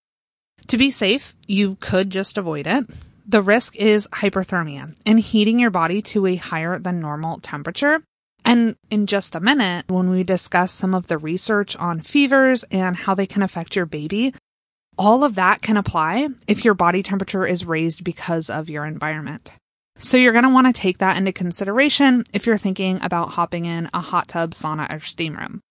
To 0.67 0.77
be 0.77 0.91
safe, 0.91 1.35
you 1.47 1.77
could 1.79 2.09
just 2.09 2.37
avoid 2.37 2.67
it. 2.67 2.85
The 3.25 3.41
risk 3.41 3.75
is 3.77 4.07
hyperthermia 4.07 4.95
and 5.05 5.19
heating 5.19 5.59
your 5.59 5.69
body 5.69 6.01
to 6.03 6.25
a 6.25 6.35
higher 6.35 6.77
than 6.77 6.99
normal 6.99 7.39
temperature 7.39 8.03
and 8.43 8.75
in 8.89 9.07
just 9.07 9.35
a 9.35 9.39
minute, 9.39 9.85
when 9.87 10.09
we 10.09 10.23
discuss 10.23 10.71
some 10.71 10.93
of 10.93 11.07
the 11.07 11.17
research 11.17 11.75
on 11.77 12.01
fevers 12.01 12.63
and 12.71 12.95
how 12.95 13.13
they 13.13 13.27
can 13.27 13.41
affect 13.41 13.75
your 13.75 13.85
baby, 13.85 14.33
all 14.97 15.23
of 15.23 15.35
that 15.35 15.61
can 15.61 15.77
apply 15.77 16.27
if 16.47 16.65
your 16.65 16.73
body 16.73 17.03
temperature 17.03 17.45
is 17.45 17.65
raised 17.65 18.03
because 18.03 18.49
of 18.49 18.69
your 18.69 18.85
environment. 18.85 19.53
So 19.97 20.17
you're 20.17 20.33
going 20.33 20.45
to 20.45 20.49
want 20.49 20.67
to 20.67 20.73
take 20.73 20.97
that 20.97 21.17
into 21.17 21.31
consideration 21.31 22.23
if 22.33 22.45
you're 22.45 22.57
thinking 22.57 22.99
about 23.01 23.29
hopping 23.29 23.65
in 23.65 23.89
a 23.93 24.01
hot 24.01 24.27
tub, 24.27 24.51
sauna, 24.51 24.91
or 24.91 24.99
steam 25.01 25.35
room. 25.35 25.61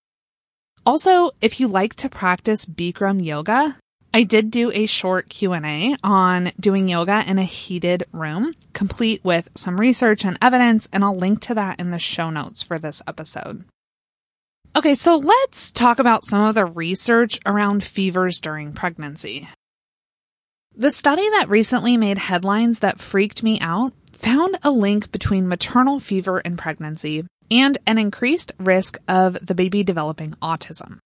Also, 0.85 1.31
if 1.41 1.59
you 1.59 1.67
like 1.67 1.95
to 1.95 2.09
practice 2.09 2.65
Bikram 2.65 3.23
yoga, 3.23 3.77
I 4.13 4.23
did 4.23 4.51
do 4.51 4.71
a 4.71 4.87
short 4.87 5.29
Q&A 5.29 5.95
on 6.03 6.51
doing 6.59 6.89
yoga 6.89 7.23
in 7.25 7.39
a 7.39 7.43
heated 7.43 8.03
room, 8.11 8.53
complete 8.73 9.23
with 9.23 9.49
some 9.55 9.79
research 9.79 10.25
and 10.25 10.37
evidence, 10.41 10.89
and 10.91 11.03
I'll 11.03 11.15
link 11.15 11.39
to 11.41 11.55
that 11.55 11.79
in 11.79 11.91
the 11.91 11.99
show 11.99 12.29
notes 12.29 12.61
for 12.61 12.77
this 12.77 13.01
episode. 13.07 13.63
Okay, 14.75 14.95
so 14.95 15.15
let's 15.15 15.71
talk 15.71 15.99
about 15.99 16.25
some 16.25 16.41
of 16.41 16.55
the 16.55 16.65
research 16.65 17.39
around 17.45 17.83
fevers 17.83 18.41
during 18.41 18.73
pregnancy. 18.73 19.47
The 20.75 20.91
study 20.91 21.29
that 21.29 21.49
recently 21.49 21.95
made 21.95 22.17
headlines 22.17 22.79
that 22.79 22.99
freaked 22.99 23.43
me 23.43 23.59
out 23.61 23.93
found 24.13 24.57
a 24.63 24.71
link 24.71 25.11
between 25.11 25.47
maternal 25.47 25.99
fever 25.99 26.39
and 26.39 26.57
pregnancy 26.57 27.25
and 27.49 27.77
an 27.85 27.97
increased 27.97 28.51
risk 28.59 28.97
of 29.07 29.37
the 29.45 29.55
baby 29.55 29.83
developing 29.83 30.31
autism. 30.41 30.99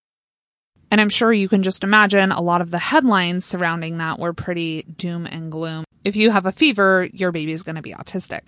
And 0.95 1.01
I'm 1.01 1.09
sure 1.09 1.33
you 1.33 1.49
can 1.49 1.61
just 1.61 1.83
imagine 1.83 2.31
a 2.31 2.39
lot 2.39 2.61
of 2.61 2.71
the 2.71 2.79
headlines 2.79 3.43
surrounding 3.43 3.97
that 3.97 4.17
were 4.17 4.31
pretty 4.31 4.83
doom 4.83 5.25
and 5.25 5.51
gloom. 5.51 5.83
If 6.05 6.15
you 6.15 6.31
have 6.31 6.45
a 6.45 6.53
fever, 6.53 7.09
your 7.11 7.33
baby's 7.33 7.63
going 7.63 7.75
to 7.75 7.81
be 7.81 7.91
autistic. 7.91 8.47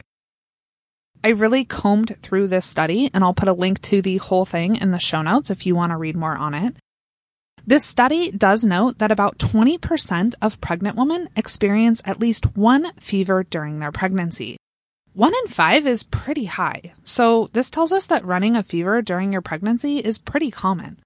I 1.25 1.31
really 1.31 1.65
combed 1.65 2.15
through 2.21 2.47
this 2.47 2.65
study, 2.65 3.11
and 3.13 3.21
I'll 3.21 3.33
put 3.33 3.49
a 3.49 3.53
link 3.53 3.81
to 3.81 4.01
the 4.01 4.15
whole 4.15 4.45
thing 4.45 4.77
in 4.77 4.91
the 4.91 4.97
show 4.97 5.21
notes 5.21 5.49
if 5.49 5.65
you 5.65 5.75
want 5.75 5.91
to 5.91 5.97
read 5.97 6.15
more 6.15 6.37
on 6.37 6.53
it. 6.53 6.77
This 7.65 7.83
study 7.83 8.31
does 8.31 8.63
note 8.63 8.99
that 8.99 9.11
about 9.11 9.39
20% 9.39 10.35
of 10.41 10.61
pregnant 10.61 10.95
women 10.95 11.27
experience 11.35 12.01
at 12.05 12.21
least 12.21 12.55
one 12.55 12.93
fever 12.97 13.43
during 13.43 13.81
their 13.81 13.91
pregnancy. 13.91 14.55
One 15.11 15.33
in 15.43 15.49
five 15.49 15.85
is 15.85 16.03
pretty 16.03 16.45
high, 16.45 16.93
so 17.03 17.49
this 17.51 17.69
tells 17.69 17.91
us 17.91 18.05
that 18.05 18.23
running 18.23 18.55
a 18.55 18.63
fever 18.63 19.01
during 19.01 19.33
your 19.33 19.41
pregnancy 19.41 19.97
is 19.97 20.17
pretty 20.17 20.49
common. 20.49 21.01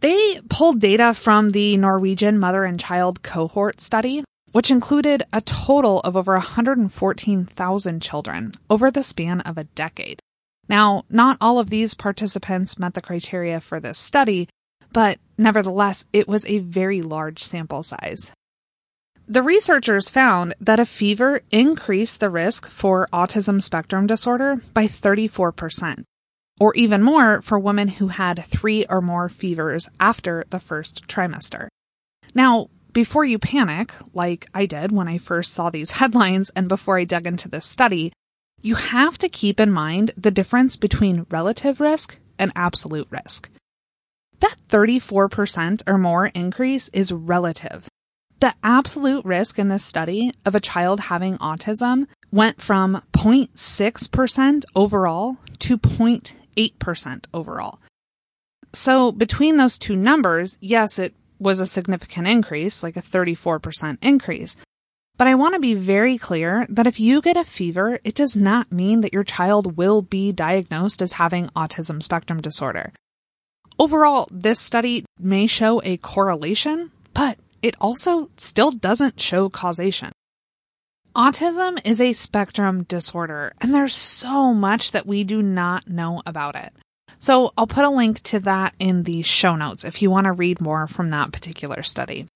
They 0.00 0.40
pulled 0.48 0.80
data 0.80 1.12
from 1.12 1.50
the 1.50 1.76
Norwegian 1.76 2.38
mother 2.38 2.64
and 2.64 2.78
child 2.78 3.22
cohort 3.22 3.80
study, 3.80 4.22
which 4.52 4.70
included 4.70 5.24
a 5.32 5.40
total 5.40 6.00
of 6.00 6.16
over 6.16 6.34
114,000 6.34 8.00
children 8.00 8.52
over 8.70 8.90
the 8.90 9.02
span 9.02 9.40
of 9.40 9.58
a 9.58 9.64
decade. 9.64 10.20
Now, 10.68 11.04
not 11.10 11.36
all 11.40 11.58
of 11.58 11.70
these 11.70 11.94
participants 11.94 12.78
met 12.78 12.94
the 12.94 13.02
criteria 13.02 13.58
for 13.58 13.80
this 13.80 13.98
study, 13.98 14.48
but 14.92 15.18
nevertheless, 15.36 16.06
it 16.12 16.28
was 16.28 16.46
a 16.46 16.60
very 16.60 17.02
large 17.02 17.42
sample 17.42 17.82
size. 17.82 18.30
The 19.26 19.42
researchers 19.42 20.08
found 20.08 20.54
that 20.60 20.80
a 20.80 20.86
fever 20.86 21.42
increased 21.50 22.20
the 22.20 22.30
risk 22.30 22.68
for 22.68 23.08
autism 23.12 23.60
spectrum 23.60 24.06
disorder 24.06 24.62
by 24.72 24.86
34% 24.86 26.04
or 26.60 26.74
even 26.74 27.02
more 27.02 27.42
for 27.42 27.58
women 27.58 27.88
who 27.88 28.08
had 28.08 28.44
three 28.44 28.84
or 28.86 29.00
more 29.00 29.28
fevers 29.28 29.88
after 30.00 30.44
the 30.50 30.60
first 30.60 31.06
trimester. 31.08 31.68
Now, 32.34 32.68
before 32.92 33.24
you 33.24 33.38
panic, 33.38 33.92
like 34.12 34.48
I 34.54 34.66
did 34.66 34.92
when 34.92 35.08
I 35.08 35.18
first 35.18 35.52
saw 35.52 35.70
these 35.70 35.90
headlines 36.00 36.50
and 36.50 36.68
before 36.68 36.98
I 36.98 37.04
dug 37.04 37.26
into 37.26 37.48
this 37.48 37.66
study, 37.66 38.12
you 38.60 38.74
have 38.74 39.18
to 39.18 39.28
keep 39.28 39.60
in 39.60 39.70
mind 39.70 40.10
the 40.16 40.30
difference 40.30 40.76
between 40.76 41.26
relative 41.30 41.80
risk 41.80 42.18
and 42.38 42.50
absolute 42.56 43.06
risk. 43.10 43.50
That 44.40 44.56
34% 44.68 45.82
or 45.86 45.98
more 45.98 46.26
increase 46.26 46.88
is 46.88 47.12
relative. 47.12 47.88
The 48.40 48.54
absolute 48.62 49.24
risk 49.24 49.58
in 49.58 49.68
this 49.68 49.84
study 49.84 50.32
of 50.44 50.54
a 50.54 50.60
child 50.60 51.00
having 51.00 51.38
autism 51.38 52.06
went 52.30 52.62
from 52.62 53.02
0.6% 53.12 54.64
overall 54.76 55.38
to 55.58 55.76
8% 56.58 57.26
overall. 57.32 57.80
So 58.72 59.12
between 59.12 59.56
those 59.56 59.78
two 59.78 59.96
numbers, 59.96 60.58
yes, 60.60 60.98
it 60.98 61.14
was 61.38 61.60
a 61.60 61.66
significant 61.66 62.26
increase, 62.26 62.82
like 62.82 62.96
a 62.96 63.02
34% 63.02 63.98
increase. 64.02 64.56
But 65.16 65.26
I 65.26 65.34
want 65.34 65.54
to 65.54 65.60
be 65.60 65.74
very 65.74 66.18
clear 66.18 66.66
that 66.68 66.86
if 66.86 67.00
you 67.00 67.20
get 67.20 67.36
a 67.36 67.44
fever, 67.44 67.98
it 68.04 68.14
does 68.14 68.36
not 68.36 68.70
mean 68.70 69.00
that 69.00 69.12
your 69.12 69.24
child 69.24 69.76
will 69.76 70.02
be 70.02 70.32
diagnosed 70.32 71.02
as 71.02 71.12
having 71.12 71.48
autism 71.56 72.02
spectrum 72.02 72.40
disorder. 72.40 72.92
Overall, 73.78 74.28
this 74.30 74.60
study 74.60 75.04
may 75.18 75.46
show 75.46 75.80
a 75.84 75.96
correlation, 75.96 76.90
but 77.14 77.38
it 77.62 77.74
also 77.80 78.30
still 78.36 78.70
doesn't 78.70 79.20
show 79.20 79.48
causation. 79.48 80.12
Autism 81.16 81.80
is 81.84 82.00
a 82.00 82.12
spectrum 82.12 82.84
disorder, 82.84 83.52
and 83.60 83.74
there's 83.74 83.94
so 83.94 84.54
much 84.54 84.92
that 84.92 85.06
we 85.06 85.24
do 85.24 85.42
not 85.42 85.88
know 85.88 86.22
about 86.26 86.54
it. 86.54 86.72
So 87.18 87.52
I'll 87.56 87.66
put 87.66 87.84
a 87.84 87.90
link 87.90 88.22
to 88.24 88.38
that 88.40 88.74
in 88.78 89.02
the 89.02 89.22
show 89.22 89.56
notes 89.56 89.84
if 89.84 90.00
you 90.00 90.10
want 90.10 90.26
to 90.26 90.32
read 90.32 90.60
more 90.60 90.86
from 90.86 91.10
that 91.10 91.32
particular 91.32 91.82
study. 91.82 92.28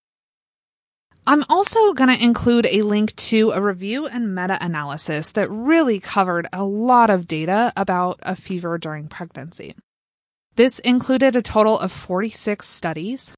I'm 1.24 1.44
also 1.48 1.92
going 1.92 2.10
to 2.10 2.20
include 2.20 2.66
a 2.66 2.82
link 2.82 3.14
to 3.14 3.52
a 3.52 3.60
review 3.60 4.06
and 4.06 4.34
meta 4.34 4.58
analysis 4.60 5.30
that 5.32 5.48
really 5.50 6.00
covered 6.00 6.48
a 6.52 6.64
lot 6.64 7.10
of 7.10 7.28
data 7.28 7.72
about 7.76 8.18
a 8.22 8.34
fever 8.34 8.76
during 8.76 9.06
pregnancy. 9.06 9.76
This 10.56 10.80
included 10.80 11.36
a 11.36 11.42
total 11.42 11.78
of 11.78 11.92
46 11.92 12.68
studies 12.68 13.32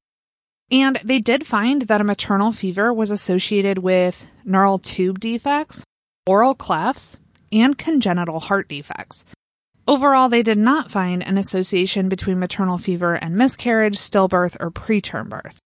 and 0.71 0.99
they 1.03 1.19
did 1.19 1.45
find 1.45 1.83
that 1.83 2.01
a 2.01 2.05
maternal 2.05 2.51
fever 2.51 2.93
was 2.93 3.11
associated 3.11 3.79
with 3.79 4.25
neural 4.43 4.79
tube 4.79 5.19
defects, 5.19 5.83
oral 6.25 6.55
clefts, 6.55 7.17
and 7.51 7.77
congenital 7.77 8.39
heart 8.39 8.67
defects. 8.67 9.25
Overall, 9.87 10.29
they 10.29 10.41
did 10.41 10.57
not 10.57 10.91
find 10.91 11.21
an 11.23 11.37
association 11.37 12.09
between 12.09 12.39
maternal 12.39 12.79
fever 12.79 13.13
and 13.13 13.35
miscarriage, 13.35 13.95
stillbirth, 13.95 14.57
or 14.59 14.71
preterm 14.71 15.29
birth. 15.29 15.59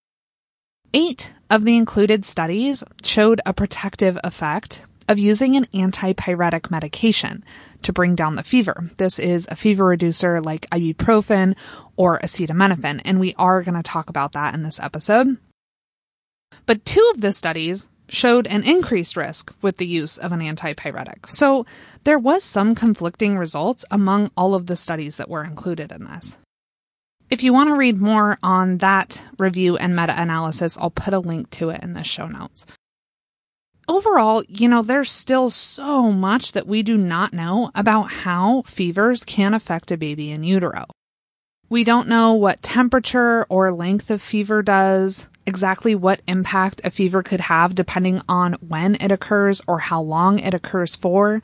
Eight 0.94 1.32
of 1.50 1.64
the 1.64 1.78
included 1.78 2.26
studies 2.26 2.84
showed 3.04 3.40
a 3.46 3.54
protective 3.54 4.18
effect 4.24 4.82
of 5.10 5.18
using 5.18 5.58
an 5.58 5.66
antipyretic 5.74 6.70
medication 6.70 7.44
to 7.82 7.92
bring 7.92 8.16
down 8.16 8.36
the 8.36 8.44
fever. 8.44 8.92
This 8.98 9.18
is 9.18 9.48
a 9.50 9.56
fever 9.56 9.86
reducer 9.86 10.40
like 10.40 10.70
ibuprofen 10.70 11.56
or 11.98 12.20
acetaminophen, 12.20 13.02
and 13.04 13.20
we 13.20 13.34
are 13.34 13.64
going 13.64 13.76
to 13.76 13.84
talk 13.84 14.08
about 14.10 14.34
that 14.34 14.54
in 14.54 14.62
this 14.62 14.80
episode. 14.80 15.38
But 16.68 16.86
two 16.86 17.12
of 17.14 17.22
the 17.22 17.34
studies 17.34 17.88
showed 18.08 18.46
an 18.48 18.64
increased 18.64 19.18
risk 19.18 19.54
with 19.62 19.78
the 19.78 19.88
use 19.88 20.18
of 20.18 20.32
an 20.32 20.42
antipyretic. 20.42 21.30
So 21.30 21.66
there 22.04 22.20
was 22.20 22.44
some 22.44 22.76
conflicting 22.76 23.38
results 23.38 23.86
among 23.90 24.32
all 24.38 24.54
of 24.54 24.68
the 24.68 24.76
studies 24.76 25.18
that 25.18 25.30
were 25.30 25.44
included 25.44 25.92
in 25.92 26.06
this. 26.06 26.38
If 27.32 27.44
you 27.44 27.54
want 27.54 27.70
to 27.70 27.76
read 27.76 27.98
more 27.98 28.38
on 28.42 28.80
that 28.80 29.22
review 29.38 29.78
and 29.78 29.96
meta 29.96 30.20
analysis, 30.20 30.78
I'll 30.78 30.90
put 30.90 31.14
a 31.14 31.20
link 31.20 31.50
to 31.52 31.70
it 31.70 31.84
in 31.84 31.94
the 31.94 32.04
show 32.04 32.28
notes 32.28 32.66
overall, 33.90 34.44
you 34.48 34.70
know, 34.70 34.84
there's 34.84 35.12
still 35.12 35.50
so 35.50 36.12
much 36.12 36.54
that 36.54 36.68
we 36.68 36.84
do 36.84 36.98
not 36.98 37.34
know 37.34 37.72
about 37.76 38.12
how 38.12 38.62
fevers 38.62 39.24
can 39.24 39.54
affect 39.54 39.92
a 39.92 39.98
baby 39.98 40.32
in 40.32 40.44
utero. 40.44 40.86
We 41.70 41.84
don't 41.84 42.08
know 42.08 42.34
what 42.34 42.64
temperature 42.64 43.46
or 43.50 43.72
length 43.72 44.10
of 44.10 44.22
fever 44.22 44.62
does, 44.62 45.28
exactly 45.46 45.96
what 45.96 46.22
impact 46.28 46.82
a 46.84 46.92
fever 46.92 47.24
could 47.24 47.42
have 47.42 47.76
depending 47.76 48.22
on 48.30 48.54
when 48.54 48.96
it 48.96 49.12
occurs 49.12 49.62
or 49.68 49.80
how 49.80 50.02
long 50.02 50.40
it 50.40 50.54
occurs 50.54 50.96
for. 50.96 51.42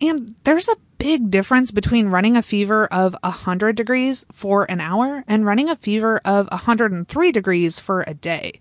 And 0.00 0.34
there's 0.44 0.68
a 0.68 0.76
big 0.98 1.30
difference 1.30 1.70
between 1.70 2.08
running 2.08 2.36
a 2.36 2.42
fever 2.42 2.86
of 2.86 3.16
100 3.22 3.76
degrees 3.76 4.26
for 4.32 4.70
an 4.70 4.80
hour 4.80 5.24
and 5.26 5.46
running 5.46 5.68
a 5.68 5.76
fever 5.76 6.20
of 6.24 6.48
103 6.50 7.32
degrees 7.32 7.78
for 7.78 8.04
a 8.06 8.14
day. 8.14 8.60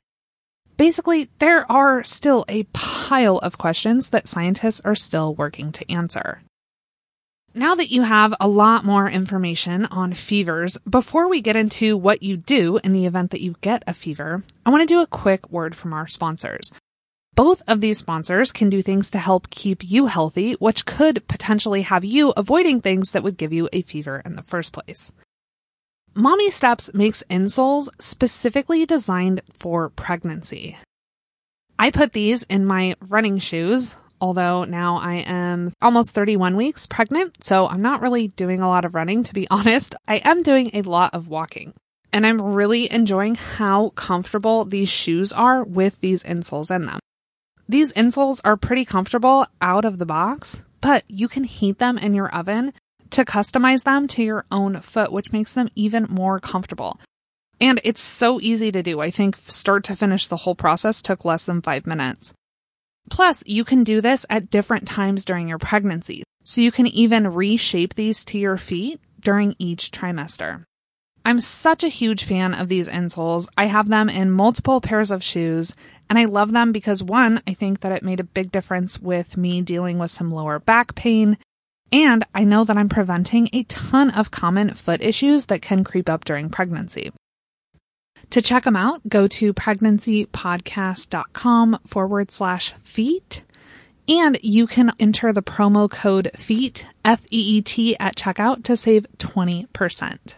Basically, 0.84 1.30
there 1.40 1.72
are 1.72 2.04
still 2.04 2.44
a 2.50 2.64
pile 2.74 3.38
of 3.38 3.58
questions 3.58 4.10
that 4.10 4.28
scientists 4.28 4.82
are 4.84 4.96
still 4.96 5.34
working 5.34 5.72
to 5.72 5.90
answer. 5.90 6.42
Now 7.54 7.74
that 7.76 7.90
you 7.90 8.02
have 8.02 8.34
a 8.38 8.50
lot 8.50 8.84
more 8.84 9.08
information 9.10 9.86
on 9.86 10.12
fevers, 10.12 10.78
before 10.80 11.30
we 11.30 11.40
get 11.40 11.56
into 11.56 11.96
what 11.96 12.22
you 12.22 12.36
do 12.36 12.82
in 12.84 12.92
the 12.92 13.06
event 13.06 13.32
that 13.32 13.40
you 13.40 13.56
get 13.62 13.86
a 13.88 13.94
fever, 13.94 14.44
I 14.66 14.72
want 14.72 14.82
to 14.82 14.94
do 14.94 15.00
a 15.00 15.08
quick 15.08 15.50
word 15.50 15.74
from 15.74 15.94
our 15.94 16.10
sponsors. 16.10 16.70
Both 17.34 17.62
of 17.66 17.80
these 17.80 18.00
sponsors 18.00 18.52
can 18.52 18.70
do 18.70 18.82
things 18.82 19.10
to 19.12 19.20
help 19.20 19.50
keep 19.50 19.90
you 19.90 20.08
healthy, 20.08 20.56
which 20.56 20.86
could 20.86 21.26
potentially 21.30 21.84
have 21.84 22.04
you 22.04 22.34
avoiding 22.36 22.82
things 22.82 23.12
that 23.12 23.24
would 23.24 23.38
give 23.38 23.54
you 23.54 23.70
a 23.72 23.84
fever 23.84 24.22
in 24.26 24.36
the 24.36 24.44
first 24.44 24.74
place. 24.74 25.14
Mommy 26.16 26.52
Steps 26.52 26.94
makes 26.94 27.24
insoles 27.28 27.90
specifically 27.98 28.86
designed 28.86 29.42
for 29.52 29.90
pregnancy. 29.90 30.78
I 31.80 31.90
put 31.90 32.14
these 32.14 32.44
in 32.44 32.68
my 32.68 32.96
running 33.08 33.40
shoes, 33.40 33.96
although 34.22 34.64
now 34.64 34.98
I 34.98 35.16
am 35.26 35.74
almost 35.82 36.12
31 36.12 36.56
weeks 36.56 36.86
pregnant, 36.86 37.44
so 37.44 37.68
I'm 37.68 37.82
not 37.82 38.02
really 38.02 38.28
doing 38.28 38.62
a 38.62 38.68
lot 38.68 38.86
of 38.86 38.94
running, 38.94 39.24
to 39.24 39.34
be 39.34 39.48
honest. 39.52 39.96
I 40.08 40.18
am 40.18 40.44
doing 40.44 40.70
a 40.76 40.84
lot 40.84 41.16
of 41.16 41.30
walking. 41.30 41.74
And 42.12 42.28
I'm 42.28 42.40
really 42.40 42.92
enjoying 42.92 43.34
how 43.34 43.90
comfortable 43.90 44.66
these 44.66 44.90
shoes 44.90 45.34
are 45.34 45.64
with 45.64 46.00
these 46.00 46.22
insoles 46.22 46.74
in 46.74 46.86
them. 46.86 47.00
These 47.68 47.92
insoles 47.94 48.40
are 48.46 48.56
pretty 48.56 48.86
comfortable 48.86 49.48
out 49.62 49.84
of 49.84 49.98
the 49.98 50.06
box, 50.06 50.62
but 50.80 51.06
you 51.08 51.28
can 51.28 51.44
heat 51.44 51.80
them 51.80 51.98
in 51.98 52.14
your 52.14 52.30
oven 52.30 52.74
to 53.14 53.26
customize 53.26 53.84
them 53.84 54.08
to 54.10 54.24
your 54.24 54.46
own 54.52 54.82
foot, 54.82 55.12
which 55.12 55.32
makes 55.32 55.54
them 55.54 55.70
even 55.76 56.06
more 56.10 56.40
comfortable. 56.40 57.00
And 57.62 57.80
it's 57.84 58.02
so 58.02 58.42
easy 58.42 58.72
to 58.72 58.84
do. 58.84 59.00
I 59.00 59.10
think 59.10 59.38
start 59.38 59.84
to 59.86 59.96
finish, 59.96 60.28
the 60.28 60.38
whole 60.38 60.56
process 60.56 61.02
took 61.02 61.24
less 61.24 61.46
than 61.46 61.62
five 61.62 61.88
minutes. 61.88 62.34
Plus, 63.10 63.44
you 63.46 63.64
can 63.64 63.84
do 63.84 64.02
this 64.02 64.26
at 64.30 64.50
different 64.50 64.88
times 64.88 65.26
during 65.26 65.48
your 65.48 65.58
pregnancy. 65.58 66.24
So 66.44 66.62
you 66.62 66.72
can 66.72 66.88
even 66.88 67.34
reshape 67.34 67.94
these 67.94 68.26
to 68.26 68.38
your 68.38 68.58
feet 68.58 69.00
during 69.22 69.56
each 69.60 69.92
trimester. 69.92 70.66
I'm 71.26 71.40
such 71.40 71.86
a 71.86 71.90
huge 71.90 72.26
fan 72.26 72.54
of 72.54 72.68
these 72.68 72.90
insoles. 72.90 73.48
I 73.58 73.66
have 73.66 73.88
them 73.88 74.10
in 74.10 74.32
multiple 74.32 74.82
pairs 74.82 75.10
of 75.10 75.24
shoes 75.24 75.74
and 76.10 76.20
I 76.20 76.26
love 76.26 76.52
them 76.52 76.74
because 76.74 77.02
one, 77.02 77.42
I 77.48 77.54
think 77.54 77.80
that 77.80 77.94
it 77.94 78.04
made 78.04 78.20
a 78.20 78.26
big 78.26 78.52
difference 78.52 79.00
with 79.00 79.38
me 79.38 79.62
dealing 79.62 80.00
with 80.00 80.12
some 80.12 80.34
lower 80.34 80.60
back 80.60 80.96
pain. 80.96 81.38
And 81.94 82.26
I 82.34 82.44
know 82.44 82.64
that 82.64 82.76
I'm 82.76 82.90
preventing 82.90 83.50
a 83.54 83.62
ton 83.66 84.10
of 84.10 84.32
common 84.32 84.74
foot 84.74 85.04
issues 85.04 85.46
that 85.46 85.62
can 85.62 85.84
creep 85.84 86.10
up 86.10 86.26
during 86.26 86.50
pregnancy. 86.50 87.12
To 88.32 88.42
check 88.42 88.64
them 88.64 88.76
out, 88.76 89.08
go 89.08 89.28
to 89.28 89.54
pregnancypodcast.com 89.54 91.80
forward 91.86 92.32
slash 92.32 92.74
feet. 92.84 93.44
And 94.08 94.40
you 94.42 94.66
can 94.66 94.92
enter 95.00 95.32
the 95.32 95.44
promo 95.44 95.88
code 95.88 96.32
FEET, 96.36 96.88
F-E-E-T 97.06 98.00
at 98.00 98.16
checkout 98.16 98.64
to 98.64 98.76
save 98.76 99.06
20%. 99.20 100.34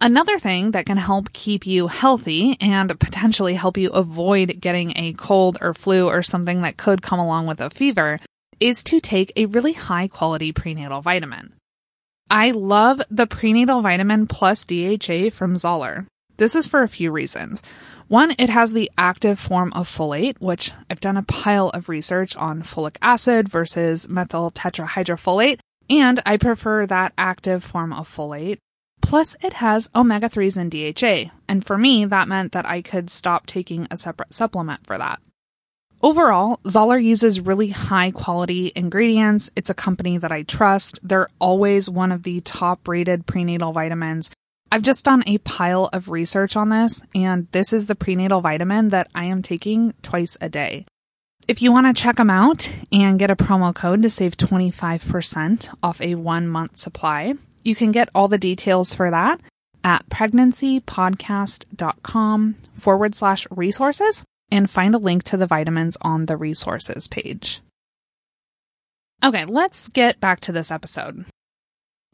Another 0.00 0.38
thing 0.38 0.70
that 0.70 0.86
can 0.86 0.96
help 0.96 1.34
keep 1.34 1.66
you 1.66 1.88
healthy 1.88 2.56
and 2.58 2.98
potentially 2.98 3.52
help 3.54 3.76
you 3.76 3.90
avoid 3.90 4.60
getting 4.60 4.96
a 4.96 5.12
cold 5.12 5.58
or 5.60 5.74
flu 5.74 6.08
or 6.08 6.22
something 6.22 6.62
that 6.62 6.78
could 6.78 7.02
come 7.02 7.20
along 7.20 7.46
with 7.46 7.60
a 7.60 7.68
fever 7.68 8.18
is 8.62 8.84
to 8.84 9.00
take 9.00 9.32
a 9.34 9.46
really 9.46 9.72
high 9.72 10.06
quality 10.06 10.52
prenatal 10.52 11.00
vitamin. 11.00 11.52
I 12.30 12.52
love 12.52 13.02
the 13.10 13.26
prenatal 13.26 13.82
vitamin 13.82 14.28
plus 14.28 14.64
DHA 14.64 15.30
from 15.30 15.56
Zahler. 15.56 16.06
This 16.36 16.54
is 16.54 16.64
for 16.64 16.82
a 16.82 16.88
few 16.88 17.10
reasons. 17.10 17.60
One, 18.06 18.36
it 18.38 18.50
has 18.50 18.72
the 18.72 18.88
active 18.96 19.40
form 19.40 19.72
of 19.72 19.88
folate, 19.88 20.40
which 20.40 20.70
I've 20.88 21.00
done 21.00 21.16
a 21.16 21.24
pile 21.24 21.70
of 21.70 21.88
research 21.88 22.36
on 22.36 22.62
folic 22.62 22.96
acid 23.02 23.48
versus 23.48 24.08
methyl 24.08 24.52
tetrahydrofolate, 24.52 25.58
and 25.90 26.20
I 26.24 26.36
prefer 26.36 26.86
that 26.86 27.14
active 27.18 27.64
form 27.64 27.92
of 27.92 28.08
folate. 28.08 28.58
Plus, 29.00 29.36
it 29.42 29.54
has 29.54 29.90
omega 29.92 30.28
3s 30.28 30.56
and 30.56 30.70
DHA, 30.70 31.32
and 31.48 31.66
for 31.66 31.76
me, 31.76 32.04
that 32.04 32.28
meant 32.28 32.52
that 32.52 32.66
I 32.66 32.80
could 32.80 33.10
stop 33.10 33.46
taking 33.46 33.88
a 33.90 33.96
separate 33.96 34.32
supplement 34.32 34.86
for 34.86 34.96
that. 34.98 35.20
Overall, 36.04 36.58
Zahler 36.64 37.00
uses 37.00 37.38
really 37.38 37.68
high 37.68 38.10
quality 38.10 38.72
ingredients. 38.74 39.52
It's 39.54 39.70
a 39.70 39.74
company 39.74 40.18
that 40.18 40.32
I 40.32 40.42
trust. 40.42 40.98
They're 41.04 41.28
always 41.38 41.88
one 41.88 42.10
of 42.10 42.24
the 42.24 42.40
top 42.40 42.88
rated 42.88 43.24
prenatal 43.24 43.72
vitamins. 43.72 44.32
I've 44.72 44.82
just 44.82 45.04
done 45.04 45.22
a 45.28 45.38
pile 45.38 45.88
of 45.92 46.08
research 46.08 46.56
on 46.56 46.70
this, 46.70 47.00
and 47.14 47.46
this 47.52 47.72
is 47.72 47.86
the 47.86 47.94
prenatal 47.94 48.40
vitamin 48.40 48.88
that 48.88 49.12
I 49.14 49.26
am 49.26 49.42
taking 49.42 49.94
twice 50.02 50.36
a 50.40 50.48
day. 50.48 50.86
If 51.46 51.62
you 51.62 51.70
want 51.70 51.86
to 51.86 52.02
check 52.02 52.16
them 52.16 52.30
out 52.30 52.74
and 52.90 53.16
get 53.16 53.30
a 53.30 53.36
promo 53.36 53.72
code 53.72 54.02
to 54.02 54.10
save 54.10 54.36
25% 54.36 55.72
off 55.84 56.00
a 56.00 56.16
one 56.16 56.48
month 56.48 56.78
supply, 56.78 57.34
you 57.62 57.76
can 57.76 57.92
get 57.92 58.08
all 58.12 58.26
the 58.26 58.38
details 58.38 58.92
for 58.92 59.08
that 59.10 59.40
at 59.84 60.08
pregnancypodcast.com 60.08 62.54
forward 62.74 63.14
slash 63.14 63.46
resources 63.50 64.24
and 64.52 64.70
find 64.70 64.94
a 64.94 64.98
link 64.98 65.24
to 65.24 65.38
the 65.38 65.46
vitamins 65.46 65.96
on 66.02 66.26
the 66.26 66.36
resources 66.36 67.08
page. 67.08 67.62
Okay, 69.24 69.46
let's 69.46 69.88
get 69.88 70.20
back 70.20 70.40
to 70.40 70.52
this 70.52 70.70
episode. 70.70 71.24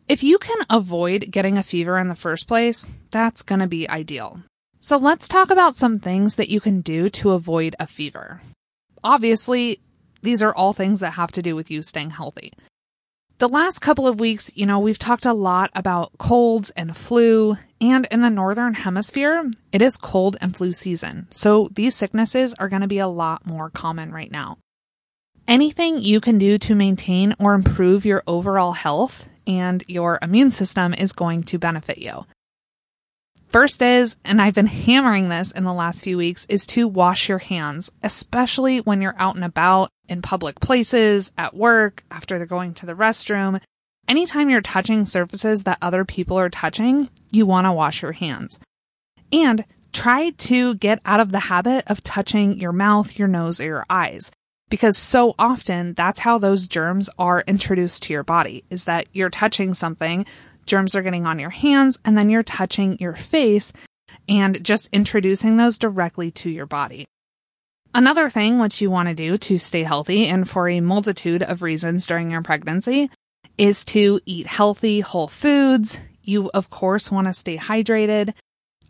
If 0.08 0.22
you 0.22 0.38
can 0.38 0.58
avoid 0.70 1.32
getting 1.32 1.58
a 1.58 1.64
fever 1.64 1.98
in 1.98 2.08
the 2.08 2.14
first 2.14 2.46
place, 2.46 2.92
that's 3.10 3.42
going 3.42 3.58
to 3.58 3.66
be 3.66 3.90
ideal. 3.90 4.40
So 4.78 4.96
let's 4.96 5.26
talk 5.26 5.50
about 5.50 5.74
some 5.74 5.98
things 5.98 6.36
that 6.36 6.48
you 6.48 6.60
can 6.60 6.80
do 6.80 7.08
to 7.08 7.32
avoid 7.32 7.74
a 7.80 7.88
fever. 7.88 8.40
Obviously, 9.02 9.80
these 10.22 10.40
are 10.40 10.54
all 10.54 10.72
things 10.72 11.00
that 11.00 11.14
have 11.14 11.32
to 11.32 11.42
do 11.42 11.56
with 11.56 11.72
you 11.72 11.82
staying 11.82 12.10
healthy. 12.10 12.52
The 13.38 13.48
last 13.48 13.78
couple 13.78 14.08
of 14.08 14.18
weeks, 14.18 14.50
you 14.56 14.66
know, 14.66 14.80
we've 14.80 14.98
talked 14.98 15.24
a 15.24 15.32
lot 15.32 15.70
about 15.72 16.18
colds 16.18 16.70
and 16.70 16.96
flu, 16.96 17.56
and 17.80 18.04
in 18.10 18.20
the 18.20 18.30
northern 18.30 18.74
hemisphere, 18.74 19.48
it 19.70 19.80
is 19.80 19.96
cold 19.96 20.36
and 20.40 20.56
flu 20.56 20.72
season. 20.72 21.28
So 21.30 21.68
these 21.72 21.94
sicknesses 21.94 22.52
are 22.54 22.68
going 22.68 22.82
to 22.82 22.88
be 22.88 22.98
a 22.98 23.06
lot 23.06 23.46
more 23.46 23.70
common 23.70 24.10
right 24.10 24.32
now. 24.32 24.58
Anything 25.46 25.98
you 25.98 26.20
can 26.20 26.38
do 26.38 26.58
to 26.58 26.74
maintain 26.74 27.36
or 27.38 27.54
improve 27.54 28.04
your 28.04 28.24
overall 28.26 28.72
health 28.72 29.28
and 29.46 29.84
your 29.86 30.18
immune 30.20 30.50
system 30.50 30.92
is 30.92 31.12
going 31.12 31.44
to 31.44 31.60
benefit 31.60 31.98
you. 31.98 32.26
First 33.48 33.80
is, 33.80 34.18
and 34.24 34.42
I've 34.42 34.54
been 34.54 34.66
hammering 34.66 35.30
this 35.30 35.52
in 35.52 35.64
the 35.64 35.72
last 35.72 36.04
few 36.04 36.18
weeks, 36.18 36.44
is 36.50 36.66
to 36.66 36.86
wash 36.86 37.30
your 37.30 37.38
hands, 37.38 37.90
especially 38.02 38.80
when 38.80 39.00
you're 39.00 39.16
out 39.18 39.36
and 39.36 39.44
about 39.44 39.90
in 40.06 40.20
public 40.20 40.60
places, 40.60 41.32
at 41.38 41.56
work, 41.56 42.04
after 42.10 42.36
they're 42.36 42.46
going 42.46 42.74
to 42.74 42.86
the 42.86 42.94
restroom. 42.94 43.60
Anytime 44.06 44.50
you're 44.50 44.60
touching 44.60 45.06
surfaces 45.06 45.64
that 45.64 45.78
other 45.80 46.04
people 46.04 46.38
are 46.38 46.50
touching, 46.50 47.08
you 47.32 47.46
want 47.46 47.66
to 47.66 47.72
wash 47.72 48.02
your 48.02 48.12
hands. 48.12 48.58
And 49.32 49.64
try 49.92 50.30
to 50.30 50.74
get 50.74 51.00
out 51.06 51.20
of 51.20 51.32
the 51.32 51.40
habit 51.40 51.84
of 51.88 52.04
touching 52.04 52.58
your 52.58 52.72
mouth, 52.72 53.18
your 53.18 53.28
nose, 53.28 53.60
or 53.60 53.64
your 53.64 53.86
eyes. 53.88 54.30
Because 54.68 54.98
so 54.98 55.34
often 55.38 55.94
that's 55.94 56.18
how 56.18 56.36
those 56.36 56.68
germs 56.68 57.08
are 57.18 57.44
introduced 57.46 58.02
to 58.04 58.12
your 58.12 58.24
body 58.24 58.64
is 58.68 58.84
that 58.84 59.06
you're 59.12 59.30
touching 59.30 59.72
something 59.72 60.26
germs 60.68 60.94
are 60.94 61.02
getting 61.02 61.26
on 61.26 61.38
your 61.38 61.50
hands, 61.50 61.98
and 62.04 62.16
then 62.16 62.30
you're 62.30 62.44
touching 62.44 62.98
your 63.00 63.14
face 63.14 63.72
and 64.28 64.62
just 64.62 64.88
introducing 64.92 65.56
those 65.56 65.78
directly 65.78 66.30
to 66.30 66.50
your 66.50 66.66
body. 66.66 67.06
Another 67.94 68.28
thing 68.28 68.58
which 68.58 68.80
you 68.80 68.90
want 68.90 69.08
to 69.08 69.14
do 69.14 69.38
to 69.38 69.58
stay 69.58 69.82
healthy 69.82 70.26
and 70.26 70.48
for 70.48 70.68
a 70.68 70.80
multitude 70.80 71.42
of 71.42 71.62
reasons 71.62 72.06
during 72.06 72.30
your 72.30 72.42
pregnancy 72.42 73.10
is 73.56 73.84
to 73.86 74.20
eat 74.26 74.46
healthy 74.46 75.00
whole 75.00 75.26
foods. 75.26 75.98
You, 76.22 76.50
of 76.52 76.70
course, 76.70 77.10
want 77.10 77.26
to 77.26 77.32
stay 77.32 77.56
hydrated. 77.56 78.34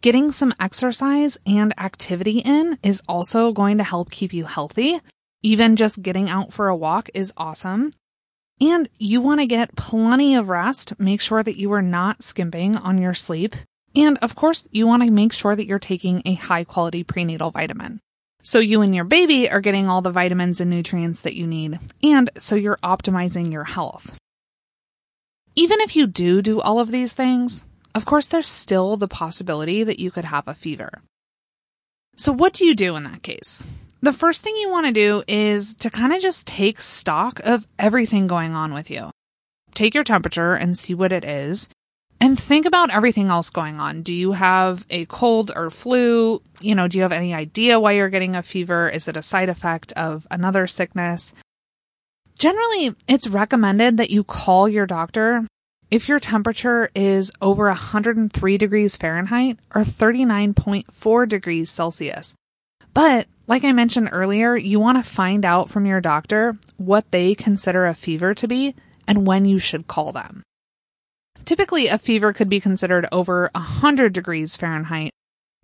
Getting 0.00 0.32
some 0.32 0.54
exercise 0.60 1.38
and 1.46 1.72
activity 1.78 2.40
in 2.40 2.78
is 2.82 3.02
also 3.08 3.52
going 3.52 3.78
to 3.78 3.84
help 3.84 4.10
keep 4.10 4.32
you 4.32 4.44
healthy. 4.44 5.00
Even 5.42 5.76
just 5.76 6.02
getting 6.02 6.28
out 6.28 6.52
for 6.52 6.68
a 6.68 6.76
walk 6.76 7.08
is 7.14 7.32
awesome. 7.36 7.92
And 8.60 8.88
you 8.98 9.20
want 9.20 9.40
to 9.40 9.46
get 9.46 9.76
plenty 9.76 10.34
of 10.34 10.48
rest. 10.48 10.98
Make 10.98 11.20
sure 11.20 11.42
that 11.42 11.58
you 11.58 11.72
are 11.72 11.82
not 11.82 12.22
skimping 12.22 12.76
on 12.76 12.98
your 12.98 13.14
sleep. 13.14 13.54
And 13.94 14.18
of 14.18 14.34
course, 14.34 14.68
you 14.72 14.86
want 14.86 15.02
to 15.02 15.10
make 15.10 15.32
sure 15.32 15.54
that 15.54 15.66
you're 15.66 15.78
taking 15.78 16.22
a 16.24 16.34
high 16.34 16.64
quality 16.64 17.04
prenatal 17.04 17.50
vitamin. 17.50 18.00
So 18.42 18.58
you 18.58 18.82
and 18.82 18.94
your 18.94 19.04
baby 19.04 19.50
are 19.50 19.60
getting 19.60 19.88
all 19.88 20.02
the 20.02 20.10
vitamins 20.10 20.60
and 20.60 20.70
nutrients 20.70 21.20
that 21.22 21.34
you 21.34 21.46
need. 21.46 21.78
And 22.02 22.30
so 22.38 22.56
you're 22.56 22.78
optimizing 22.82 23.52
your 23.52 23.64
health. 23.64 24.14
Even 25.54 25.80
if 25.80 25.96
you 25.96 26.06
do 26.06 26.40
do 26.40 26.60
all 26.60 26.80
of 26.80 26.90
these 26.90 27.14
things, 27.14 27.64
of 27.94 28.04
course, 28.04 28.26
there's 28.26 28.48
still 28.48 28.96
the 28.96 29.08
possibility 29.08 29.82
that 29.82 29.98
you 29.98 30.10
could 30.10 30.24
have 30.24 30.46
a 30.46 30.54
fever. 30.54 31.02
So 32.16 32.32
what 32.32 32.52
do 32.52 32.64
you 32.64 32.74
do 32.74 32.96
in 32.96 33.04
that 33.04 33.22
case? 33.22 33.64
The 34.00 34.12
first 34.12 34.42
thing 34.42 34.56
you 34.56 34.70
want 34.70 34.86
to 34.86 34.92
do 34.92 35.22
is 35.26 35.74
to 35.76 35.90
kind 35.90 36.12
of 36.12 36.20
just 36.20 36.46
take 36.46 36.80
stock 36.80 37.40
of 37.40 37.66
everything 37.78 38.26
going 38.26 38.54
on 38.54 38.72
with 38.72 38.90
you. 38.90 39.10
Take 39.74 39.94
your 39.94 40.04
temperature 40.04 40.54
and 40.54 40.78
see 40.78 40.94
what 40.94 41.12
it 41.12 41.24
is. 41.24 41.68
And 42.20 42.38
think 42.38 42.66
about 42.66 42.90
everything 42.90 43.28
else 43.28 43.48
going 43.48 43.78
on. 43.78 44.02
Do 44.02 44.12
you 44.12 44.32
have 44.32 44.84
a 44.90 45.06
cold 45.06 45.52
or 45.54 45.70
flu? 45.70 46.42
You 46.60 46.74
know, 46.74 46.88
do 46.88 46.98
you 46.98 47.02
have 47.02 47.12
any 47.12 47.32
idea 47.32 47.78
why 47.78 47.92
you're 47.92 48.08
getting 48.08 48.34
a 48.34 48.42
fever? 48.42 48.88
Is 48.88 49.06
it 49.06 49.16
a 49.16 49.22
side 49.22 49.48
effect 49.48 49.92
of 49.92 50.26
another 50.30 50.66
sickness? 50.66 51.32
Generally, 52.36 52.96
it's 53.06 53.28
recommended 53.28 53.98
that 53.98 54.10
you 54.10 54.24
call 54.24 54.68
your 54.68 54.86
doctor 54.86 55.46
if 55.90 56.08
your 56.08 56.20
temperature 56.20 56.90
is 56.94 57.32
over 57.40 57.66
103 57.66 58.58
degrees 58.58 58.96
Fahrenheit 58.96 59.58
or 59.74 59.82
39.4 59.82 61.28
degrees 61.28 61.70
Celsius. 61.70 62.34
But 62.94 63.26
like 63.48 63.64
I 63.64 63.72
mentioned 63.72 64.10
earlier, 64.12 64.56
you 64.56 64.78
want 64.78 65.02
to 65.02 65.10
find 65.10 65.44
out 65.44 65.70
from 65.70 65.86
your 65.86 66.02
doctor 66.02 66.58
what 66.76 67.10
they 67.10 67.34
consider 67.34 67.86
a 67.86 67.94
fever 67.94 68.34
to 68.34 68.46
be 68.46 68.74
and 69.06 69.26
when 69.26 69.46
you 69.46 69.58
should 69.58 69.88
call 69.88 70.12
them. 70.12 70.42
Typically, 71.46 71.88
a 71.88 71.96
fever 71.96 72.34
could 72.34 72.50
be 72.50 72.60
considered 72.60 73.08
over 73.10 73.50
100 73.54 74.12
degrees 74.12 74.54
Fahrenheit, 74.54 75.12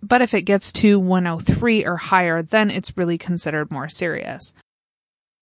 but 0.03 0.23
if 0.23 0.33
it 0.33 0.43
gets 0.43 0.73
to 0.73 0.99
103 0.99 1.85
or 1.85 1.97
higher, 1.97 2.43
then 2.43 2.71
it's 2.71 2.97
really 2.97 3.19
considered 3.19 3.71
more 3.71 3.91
serious. 3.91 4.55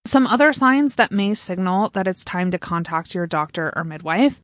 Some 0.05 0.27
other 0.27 0.53
signs 0.53 0.97
that 0.97 1.13
may 1.13 1.35
signal 1.35 1.91
that 1.91 2.09
it's 2.09 2.25
time 2.25 2.51
to 2.51 2.59
contact 2.59 3.15
your 3.15 3.29
doctor 3.29 3.73
or 3.77 3.85
midwife 3.85 4.41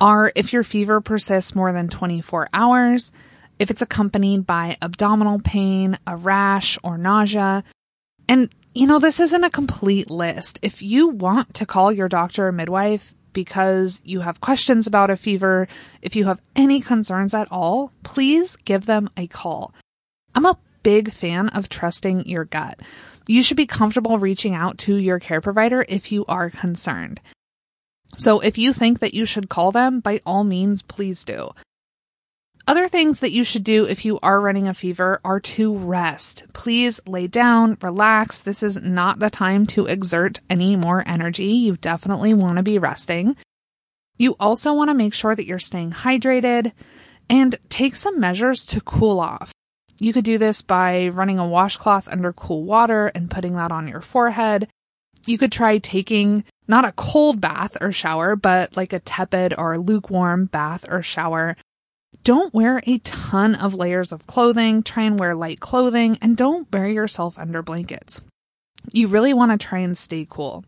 are 0.00 0.32
if 0.34 0.52
your 0.52 0.64
fever 0.64 1.00
persists 1.00 1.54
more 1.54 1.72
than 1.72 1.88
24 1.88 2.48
hours, 2.52 3.12
if 3.58 3.70
it's 3.70 3.82
accompanied 3.82 4.46
by 4.46 4.76
abdominal 4.82 5.40
pain, 5.40 5.98
a 6.06 6.16
rash, 6.16 6.78
or 6.82 6.98
nausea. 6.98 7.64
And 8.28 8.50
you 8.74 8.86
know, 8.86 8.98
this 8.98 9.20
isn't 9.20 9.44
a 9.44 9.48
complete 9.48 10.10
list. 10.10 10.58
If 10.60 10.82
you 10.82 11.08
want 11.08 11.54
to 11.54 11.64
call 11.64 11.90
your 11.90 12.10
doctor 12.10 12.48
or 12.48 12.52
midwife 12.52 13.14
because 13.32 14.02
you 14.04 14.20
have 14.20 14.42
questions 14.42 14.86
about 14.86 15.08
a 15.08 15.16
fever, 15.16 15.66
if 16.02 16.14
you 16.14 16.26
have 16.26 16.42
any 16.54 16.80
concerns 16.80 17.32
at 17.32 17.50
all, 17.50 17.90
please 18.02 18.54
give 18.64 18.84
them 18.84 19.08
a 19.16 19.28
call. 19.28 19.72
I'm 20.34 20.44
a 20.44 20.58
big 20.82 21.10
fan 21.10 21.48
of 21.48 21.70
trusting 21.70 22.26
your 22.28 22.44
gut. 22.44 22.78
You 23.26 23.42
should 23.42 23.56
be 23.56 23.66
comfortable 23.66 24.18
reaching 24.18 24.54
out 24.54 24.76
to 24.78 24.94
your 24.94 25.18
care 25.20 25.40
provider 25.40 25.84
if 25.88 26.12
you 26.12 26.26
are 26.26 26.50
concerned. 26.50 27.20
So 28.18 28.40
if 28.40 28.58
you 28.58 28.74
think 28.74 28.98
that 28.98 29.14
you 29.14 29.24
should 29.24 29.48
call 29.48 29.72
them, 29.72 30.00
by 30.00 30.20
all 30.26 30.44
means, 30.44 30.82
please 30.82 31.24
do. 31.24 31.50
Other 32.68 32.88
things 32.88 33.20
that 33.20 33.30
you 33.30 33.44
should 33.44 33.62
do 33.62 33.84
if 33.84 34.04
you 34.04 34.18
are 34.24 34.40
running 34.40 34.66
a 34.66 34.74
fever 34.74 35.20
are 35.24 35.38
to 35.38 35.76
rest. 35.76 36.46
Please 36.52 37.00
lay 37.06 37.28
down, 37.28 37.78
relax. 37.80 38.40
This 38.40 38.60
is 38.60 38.82
not 38.82 39.20
the 39.20 39.30
time 39.30 39.66
to 39.66 39.86
exert 39.86 40.40
any 40.50 40.74
more 40.74 41.04
energy. 41.06 41.46
You 41.46 41.76
definitely 41.76 42.34
want 42.34 42.56
to 42.56 42.64
be 42.64 42.80
resting. 42.80 43.36
You 44.18 44.34
also 44.40 44.74
want 44.74 44.90
to 44.90 44.94
make 44.94 45.14
sure 45.14 45.36
that 45.36 45.46
you're 45.46 45.60
staying 45.60 45.92
hydrated 45.92 46.72
and 47.30 47.56
take 47.68 47.94
some 47.94 48.18
measures 48.18 48.66
to 48.66 48.80
cool 48.80 49.20
off. 49.20 49.52
You 50.00 50.12
could 50.12 50.24
do 50.24 50.36
this 50.36 50.62
by 50.62 51.06
running 51.08 51.38
a 51.38 51.46
washcloth 51.46 52.08
under 52.08 52.32
cool 52.32 52.64
water 52.64 53.12
and 53.14 53.30
putting 53.30 53.54
that 53.54 53.70
on 53.70 53.86
your 53.86 54.00
forehead. 54.00 54.68
You 55.24 55.38
could 55.38 55.52
try 55.52 55.78
taking 55.78 56.44
not 56.66 56.84
a 56.84 56.92
cold 56.92 57.40
bath 57.40 57.76
or 57.80 57.92
shower, 57.92 58.34
but 58.34 58.76
like 58.76 58.92
a 58.92 58.98
tepid 58.98 59.54
or 59.56 59.78
lukewarm 59.78 60.46
bath 60.46 60.84
or 60.88 61.00
shower 61.00 61.56
don't 62.26 62.52
wear 62.52 62.82
a 62.88 62.98
ton 62.98 63.54
of 63.54 63.72
layers 63.72 64.10
of 64.10 64.26
clothing. 64.26 64.82
Try 64.82 65.04
and 65.04 65.16
wear 65.16 65.36
light 65.36 65.60
clothing 65.60 66.18
and 66.20 66.36
don't 66.36 66.68
bury 66.68 66.92
yourself 66.92 67.38
under 67.38 67.62
blankets. 67.62 68.20
You 68.92 69.06
really 69.06 69.32
want 69.32 69.52
to 69.52 69.64
try 69.64 69.78
and 69.78 69.96
stay 69.96 70.26
cool. 70.28 70.64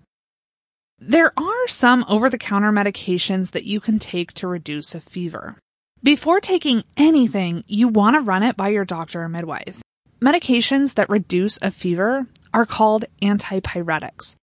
There 1.00 1.32
are 1.36 1.66
some 1.66 2.04
over 2.08 2.30
the 2.30 2.38
counter 2.38 2.70
medications 2.70 3.50
that 3.50 3.64
you 3.64 3.80
can 3.80 3.98
take 3.98 4.32
to 4.34 4.46
reduce 4.46 4.94
a 4.94 5.00
fever. 5.00 5.56
Before 6.00 6.38
taking 6.38 6.84
anything, 6.96 7.64
you 7.66 7.88
want 7.88 8.14
to 8.14 8.20
run 8.20 8.44
it 8.44 8.56
by 8.56 8.68
your 8.68 8.84
doctor 8.84 9.22
or 9.22 9.28
midwife. 9.28 9.82
Medications 10.20 10.94
that 10.94 11.10
reduce 11.10 11.58
a 11.60 11.72
fever 11.72 12.28
are 12.54 12.66
called 12.66 13.04
antipyretics. 13.20 14.36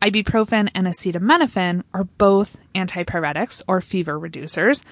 Ibuprofen 0.00 0.70
and 0.74 0.86
acetaminophen 0.86 1.82
are 1.92 2.04
both 2.04 2.56
antipyretics 2.74 3.60
or 3.68 3.82
fever 3.82 4.18
reducers, 4.18 4.82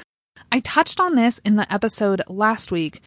I 0.52 0.60
touched 0.60 0.98
on 0.98 1.14
this 1.14 1.38
in 1.38 1.56
the 1.56 1.72
episode 1.72 2.22
last 2.28 2.72
week, 2.72 3.02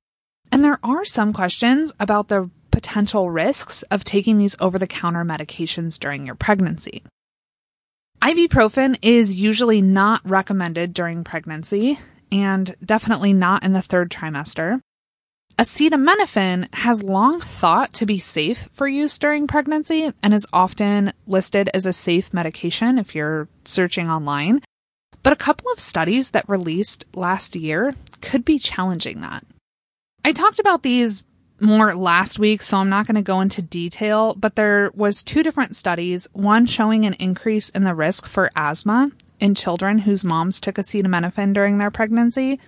and 0.51 0.63
there 0.63 0.79
are 0.83 1.03
some 1.03 1.33
questions 1.33 1.93
about 1.99 2.29
the 2.29 2.49
potential 2.71 3.29
risks 3.29 3.83
of 3.83 4.03
taking 4.03 4.37
these 4.37 4.55
over 4.59 4.79
the 4.79 4.87
counter 4.87 5.23
medications 5.23 5.99
during 5.99 6.25
your 6.25 6.35
pregnancy. 6.35 7.03
Ibuprofen 8.21 8.97
is 9.01 9.39
usually 9.39 9.81
not 9.81 10.21
recommended 10.23 10.93
during 10.93 11.25
pregnancy 11.25 11.99
and 12.31 12.75
definitely 12.83 13.33
not 13.33 13.63
in 13.63 13.73
the 13.73 13.81
third 13.81 14.09
trimester. 14.09 14.79
Acetaminophen 15.59 16.73
has 16.73 17.03
long 17.03 17.41
thought 17.41 17.93
to 17.93 18.05
be 18.05 18.17
safe 18.17 18.69
for 18.71 18.87
use 18.87 19.19
during 19.19 19.45
pregnancy 19.45 20.11
and 20.23 20.33
is 20.33 20.47
often 20.51 21.13
listed 21.27 21.69
as 21.73 21.85
a 21.85 21.93
safe 21.93 22.33
medication 22.33 22.97
if 22.97 23.13
you're 23.13 23.47
searching 23.65 24.09
online. 24.09 24.61
But 25.23 25.33
a 25.33 25.37
couple 25.37 25.71
of 25.71 25.79
studies 25.79 26.31
that 26.31 26.47
released 26.47 27.05
last 27.15 27.55
year 27.55 27.95
could 28.21 28.43
be 28.43 28.59
challenging 28.59 29.21
that. 29.21 29.45
I 30.23 30.33
talked 30.33 30.59
about 30.59 30.83
these 30.83 31.23
more 31.59 31.95
last 31.95 32.39
week, 32.39 32.61
so 32.61 32.77
I'm 32.77 32.89
not 32.89 33.07
going 33.07 33.15
to 33.15 33.21
go 33.21 33.39
into 33.41 33.61
detail, 33.61 34.35
but 34.35 34.55
there 34.55 34.91
was 34.93 35.23
two 35.23 35.43
different 35.43 35.75
studies, 35.75 36.27
one 36.33 36.65
showing 36.65 37.05
an 37.05 37.13
increase 37.13 37.69
in 37.69 37.83
the 37.83 37.95
risk 37.95 38.27
for 38.27 38.51
asthma 38.55 39.11
in 39.39 39.55
children 39.55 39.99
whose 39.99 40.23
moms 40.23 40.59
took 40.59 40.75
acetaminophen 40.75 41.53
during 41.53 41.77
their 41.77 41.91
pregnancy. 41.91 42.59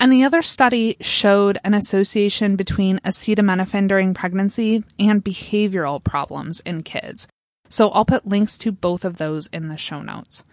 And 0.00 0.12
the 0.12 0.24
other 0.24 0.42
study 0.42 0.96
showed 1.00 1.58
an 1.64 1.74
association 1.74 2.56
between 2.56 2.98
acetaminophen 3.00 3.88
during 3.88 4.14
pregnancy 4.14 4.84
and 4.98 5.24
behavioral 5.24 6.02
problems 6.02 6.60
in 6.60 6.82
kids. 6.82 7.28
So 7.68 7.88
I'll 7.90 8.04
put 8.04 8.26
links 8.26 8.56
to 8.58 8.72
both 8.72 9.04
of 9.04 9.18
those 9.18 9.48
in 9.48 9.68
the 9.68 9.76
show 9.76 10.00
notes. 10.00 10.44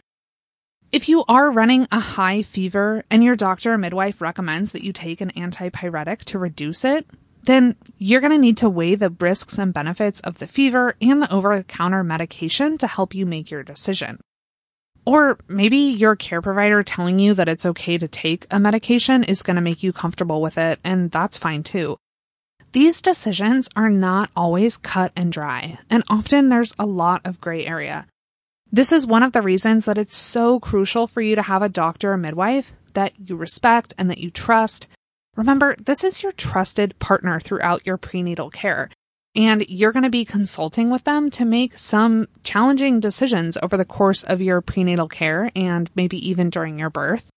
If 0.96 1.10
you 1.10 1.26
are 1.28 1.52
running 1.52 1.90
a 1.92 2.00
high 2.00 2.42
fever 2.42 3.04
and 3.12 3.22
your 3.22 3.36
doctor 3.36 3.74
or 3.74 3.78
midwife 3.78 4.22
recommends 4.22 4.72
that 4.72 4.82
you 4.82 4.94
take 4.94 5.20
an 5.20 5.32
antipyretic 5.32 6.20
to 6.20 6.40
reduce 6.40 6.86
it, 6.86 7.06
then 7.44 7.76
you're 7.98 8.22
going 8.22 8.32
to 8.32 8.38
need 8.38 8.56
to 8.60 8.70
weigh 8.70 8.96
the 8.96 9.10
risks 9.10 9.58
and 9.58 9.74
benefits 9.74 10.22
of 10.22 10.38
the 10.38 10.48
fever 10.48 10.96
and 11.02 11.22
the 11.22 11.30
over 11.30 11.58
the 11.58 11.66
counter 11.66 12.02
medication 12.02 12.78
to 12.78 12.88
help 12.88 13.14
you 13.14 13.26
make 13.26 13.52
your 13.52 13.62
decision. 13.62 14.22
Or 15.06 15.38
maybe 15.50 15.80
your 15.80 16.16
care 16.16 16.42
provider 16.42 16.82
telling 16.82 17.20
you 17.20 17.34
that 17.34 17.50
it's 17.50 17.66
okay 17.66 17.98
to 17.98 18.08
take 18.08 18.48
a 18.50 18.58
medication 18.58 19.26
is 19.26 19.44
going 19.44 19.58
to 19.58 19.62
make 19.62 19.84
you 19.84 19.92
comfortable 19.92 20.42
with 20.42 20.58
it, 20.58 20.80
and 20.86 21.12
that's 21.12 21.36
fine 21.36 21.64
too. 21.64 21.98
These 22.72 23.02
decisions 23.02 23.68
are 23.76 23.90
not 23.90 24.30
always 24.34 24.78
cut 24.78 25.12
and 25.14 25.30
dry, 25.30 25.78
and 25.90 26.06
often 26.08 26.48
there's 26.48 26.74
a 26.80 26.86
lot 26.86 27.20
of 27.26 27.42
gray 27.42 27.66
area. 27.66 28.08
This 28.76 28.92
is 28.92 29.08
one 29.08 29.24
of 29.24 29.32
the 29.32 29.42
reasons 29.42 29.86
that 29.86 29.98
it's 29.98 30.18
so 30.18 30.60
crucial 30.60 31.08
for 31.08 31.22
you 31.22 31.38
to 31.38 31.42
have 31.42 31.62
a 31.62 31.70
doctor 31.70 32.12
or 32.12 32.18
midwife 32.18 32.74
that 32.94 33.14
you 33.18 33.38
respect 33.38 33.94
and 33.98 34.10
that 34.10 34.18
you 34.18 34.30
trust. 34.30 34.88
Remember, 35.38 35.78
this 35.78 36.04
is 36.04 36.22
your 36.22 36.34
trusted 36.34 37.00
partner 37.00 37.40
throughout 37.40 37.86
your 37.86 37.96
prenatal 37.96 38.50
care, 38.50 38.90
and 39.34 39.66
you're 39.70 39.94
going 39.94 40.04
to 40.04 40.10
be 40.10 40.26
consulting 40.26 40.90
with 40.90 41.06
them 41.06 41.30
to 41.30 41.46
make 41.46 41.78
some 41.78 42.28
challenging 42.44 43.00
decisions 43.00 43.58
over 43.64 43.78
the 43.78 43.86
course 43.86 44.24
of 44.24 44.42
your 44.42 44.60
prenatal 44.60 45.08
care 45.08 45.50
and 45.56 45.90
maybe 45.96 46.18
even 46.30 46.50
during 46.50 46.78
your 46.78 46.90
birth. 46.90 47.30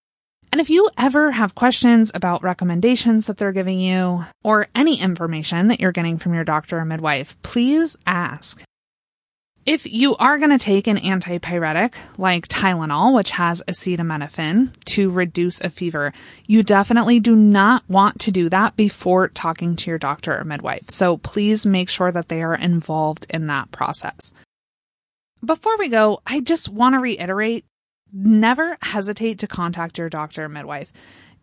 And 0.50 0.60
if 0.60 0.68
you 0.68 0.90
ever 0.98 1.30
have 1.30 1.54
questions 1.54 2.10
about 2.16 2.42
recommendations 2.42 3.26
that 3.26 3.36
they're 3.36 3.52
giving 3.52 3.78
you 3.78 4.24
or 4.42 4.66
any 4.74 5.00
information 5.00 5.68
that 5.68 5.78
you're 5.78 5.92
getting 5.92 6.18
from 6.18 6.34
your 6.34 6.42
doctor 6.42 6.78
or 6.78 6.84
midwife, 6.84 7.40
please 7.42 7.96
ask. 8.08 8.60
If 9.68 9.84
you 9.84 10.16
are 10.16 10.38
going 10.38 10.48
to 10.48 10.56
take 10.56 10.86
an 10.86 10.96
antipyretic 10.96 11.94
like 12.16 12.48
Tylenol, 12.48 13.14
which 13.14 13.32
has 13.32 13.62
acetaminophen 13.68 14.72
to 14.86 15.10
reduce 15.10 15.60
a 15.60 15.68
fever, 15.68 16.14
you 16.46 16.62
definitely 16.62 17.20
do 17.20 17.36
not 17.36 17.84
want 17.86 18.18
to 18.20 18.30
do 18.30 18.48
that 18.48 18.76
before 18.76 19.28
talking 19.28 19.76
to 19.76 19.90
your 19.90 19.98
doctor 19.98 20.38
or 20.38 20.44
midwife. 20.44 20.88
So 20.88 21.18
please 21.18 21.66
make 21.66 21.90
sure 21.90 22.10
that 22.10 22.30
they 22.30 22.42
are 22.42 22.54
involved 22.54 23.26
in 23.28 23.48
that 23.48 23.70
process. 23.70 24.32
Before 25.44 25.76
we 25.76 25.88
go, 25.88 26.22
I 26.26 26.40
just 26.40 26.70
want 26.70 26.94
to 26.94 27.00
reiterate 27.00 27.66
never 28.10 28.78
hesitate 28.80 29.40
to 29.40 29.46
contact 29.46 29.98
your 29.98 30.08
doctor 30.08 30.44
or 30.44 30.48
midwife. 30.48 30.94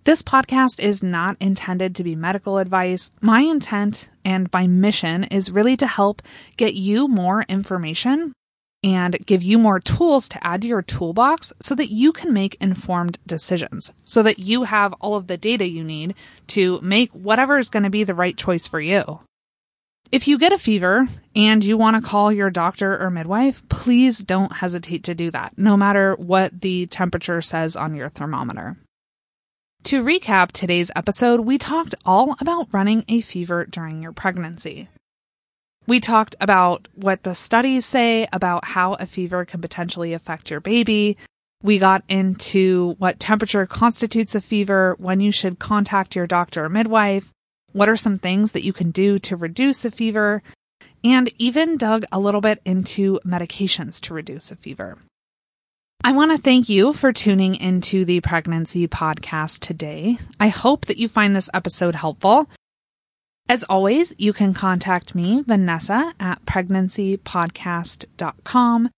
This 0.05 0.21
podcast 0.21 0.79
is 0.79 1.01
not 1.01 1.35
intended 1.39 1.95
to 1.95 2.03
be 2.03 2.15
medical 2.15 2.59
advice. 2.59 3.11
My 3.21 3.39
intent 3.39 4.07
and 4.23 4.47
my 4.53 4.67
mission 4.67 5.23
is 5.23 5.49
really 5.49 5.75
to 5.77 5.87
help 5.87 6.21
get 6.57 6.75
you 6.75 7.07
more 7.07 7.41
information 7.49 8.31
and 8.83 9.17
give 9.25 9.41
you 9.41 9.57
more 9.57 9.79
tools 9.79 10.29
to 10.29 10.45
add 10.45 10.61
to 10.61 10.67
your 10.67 10.83
toolbox 10.83 11.53
so 11.59 11.73
that 11.73 11.91
you 11.91 12.13
can 12.13 12.31
make 12.31 12.55
informed 12.61 13.17
decisions, 13.25 13.95
so 14.03 14.21
that 14.21 14.37
you 14.37 14.65
have 14.65 14.93
all 15.01 15.15
of 15.15 15.25
the 15.25 15.37
data 15.37 15.67
you 15.67 15.83
need 15.83 16.13
to 16.49 16.79
make 16.81 17.09
whatever 17.09 17.57
is 17.57 17.71
going 17.71 17.81
to 17.81 17.89
be 17.89 18.03
the 18.03 18.13
right 18.13 18.37
choice 18.37 18.67
for 18.67 18.79
you. 18.79 19.21
If 20.11 20.27
you 20.27 20.37
get 20.37 20.53
a 20.53 20.59
fever 20.59 21.07
and 21.35 21.63
you 21.63 21.77
want 21.77 21.95
to 21.95 22.07
call 22.07 22.31
your 22.31 22.51
doctor 22.51 22.95
or 22.95 23.09
midwife, 23.09 23.67
please 23.69 24.19
don't 24.19 24.57
hesitate 24.57 25.03
to 25.05 25.15
do 25.15 25.31
that, 25.31 25.57
no 25.57 25.75
matter 25.75 26.13
what 26.13 26.61
the 26.61 26.85
temperature 26.85 27.41
says 27.41 27.75
on 27.75 27.95
your 27.95 28.09
thermometer. 28.09 28.77
To 29.85 30.03
recap 30.03 30.51
today's 30.51 30.89
episode, 30.95 31.41
we 31.41 31.59
talked 31.59 31.93
all 32.03 32.35
about 32.39 32.73
running 32.73 33.05
a 33.07 33.21
fever 33.21 33.67
during 33.67 34.01
your 34.01 34.13
pregnancy. 34.13 34.89
We 35.85 35.99
talked 35.99 36.35
about 36.41 36.87
what 36.95 37.21
the 37.21 37.35
studies 37.35 37.85
say 37.85 38.27
about 38.33 38.65
how 38.65 38.93
a 38.93 39.05
fever 39.05 39.45
can 39.45 39.61
potentially 39.61 40.13
affect 40.13 40.49
your 40.49 40.59
baby. 40.59 41.17
We 41.61 41.77
got 41.77 42.03
into 42.09 42.95
what 42.97 43.19
temperature 43.19 43.67
constitutes 43.67 44.33
a 44.33 44.41
fever, 44.41 44.95
when 44.97 45.19
you 45.19 45.31
should 45.31 45.59
contact 45.59 46.15
your 46.15 46.25
doctor 46.25 46.65
or 46.65 46.69
midwife, 46.69 47.31
what 47.71 47.87
are 47.87 47.95
some 47.95 48.17
things 48.17 48.53
that 48.53 48.65
you 48.65 48.73
can 48.73 48.89
do 48.89 49.19
to 49.19 49.35
reduce 49.35 49.85
a 49.85 49.91
fever, 49.91 50.41
and 51.03 51.31
even 51.37 51.77
dug 51.77 52.05
a 52.11 52.19
little 52.19 52.41
bit 52.41 52.59
into 52.65 53.19
medications 53.23 54.01
to 54.01 54.15
reduce 54.15 54.51
a 54.51 54.55
fever. 54.55 54.97
I 56.03 56.11
want 56.11 56.31
to 56.31 56.37
thank 56.37 56.69
you 56.69 56.93
for 56.93 57.11
tuning 57.11 57.55
into 57.55 58.05
the 58.05 58.21
pregnancy 58.21 58.87
podcast 58.87 59.59
today. 59.59 60.19
I 60.39 60.49
hope 60.49 60.85
that 60.85 60.97
you 60.97 61.07
find 61.07 61.35
this 61.35 61.49
episode 61.53 61.95
helpful. 61.95 62.47
As 63.47 63.63
always, 63.63 64.13
you 64.17 64.33
can 64.33 64.53
contact 64.53 65.15
me, 65.15 65.43
Vanessa, 65.45 66.13
at 66.19 66.45
pregnancypodcast.com. 66.45 68.89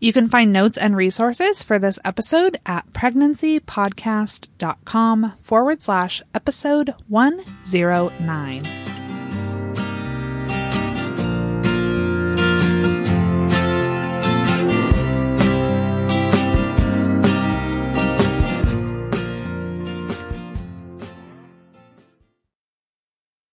You 0.00 0.12
can 0.12 0.28
find 0.28 0.52
notes 0.52 0.76
and 0.76 0.96
resources 0.96 1.62
for 1.62 1.78
this 1.78 2.00
episode 2.04 2.58
at 2.66 2.90
pregnancypodcast.com 2.90 5.32
forward 5.40 5.82
slash 5.82 6.20
episode 6.34 6.94
109. 7.08 8.93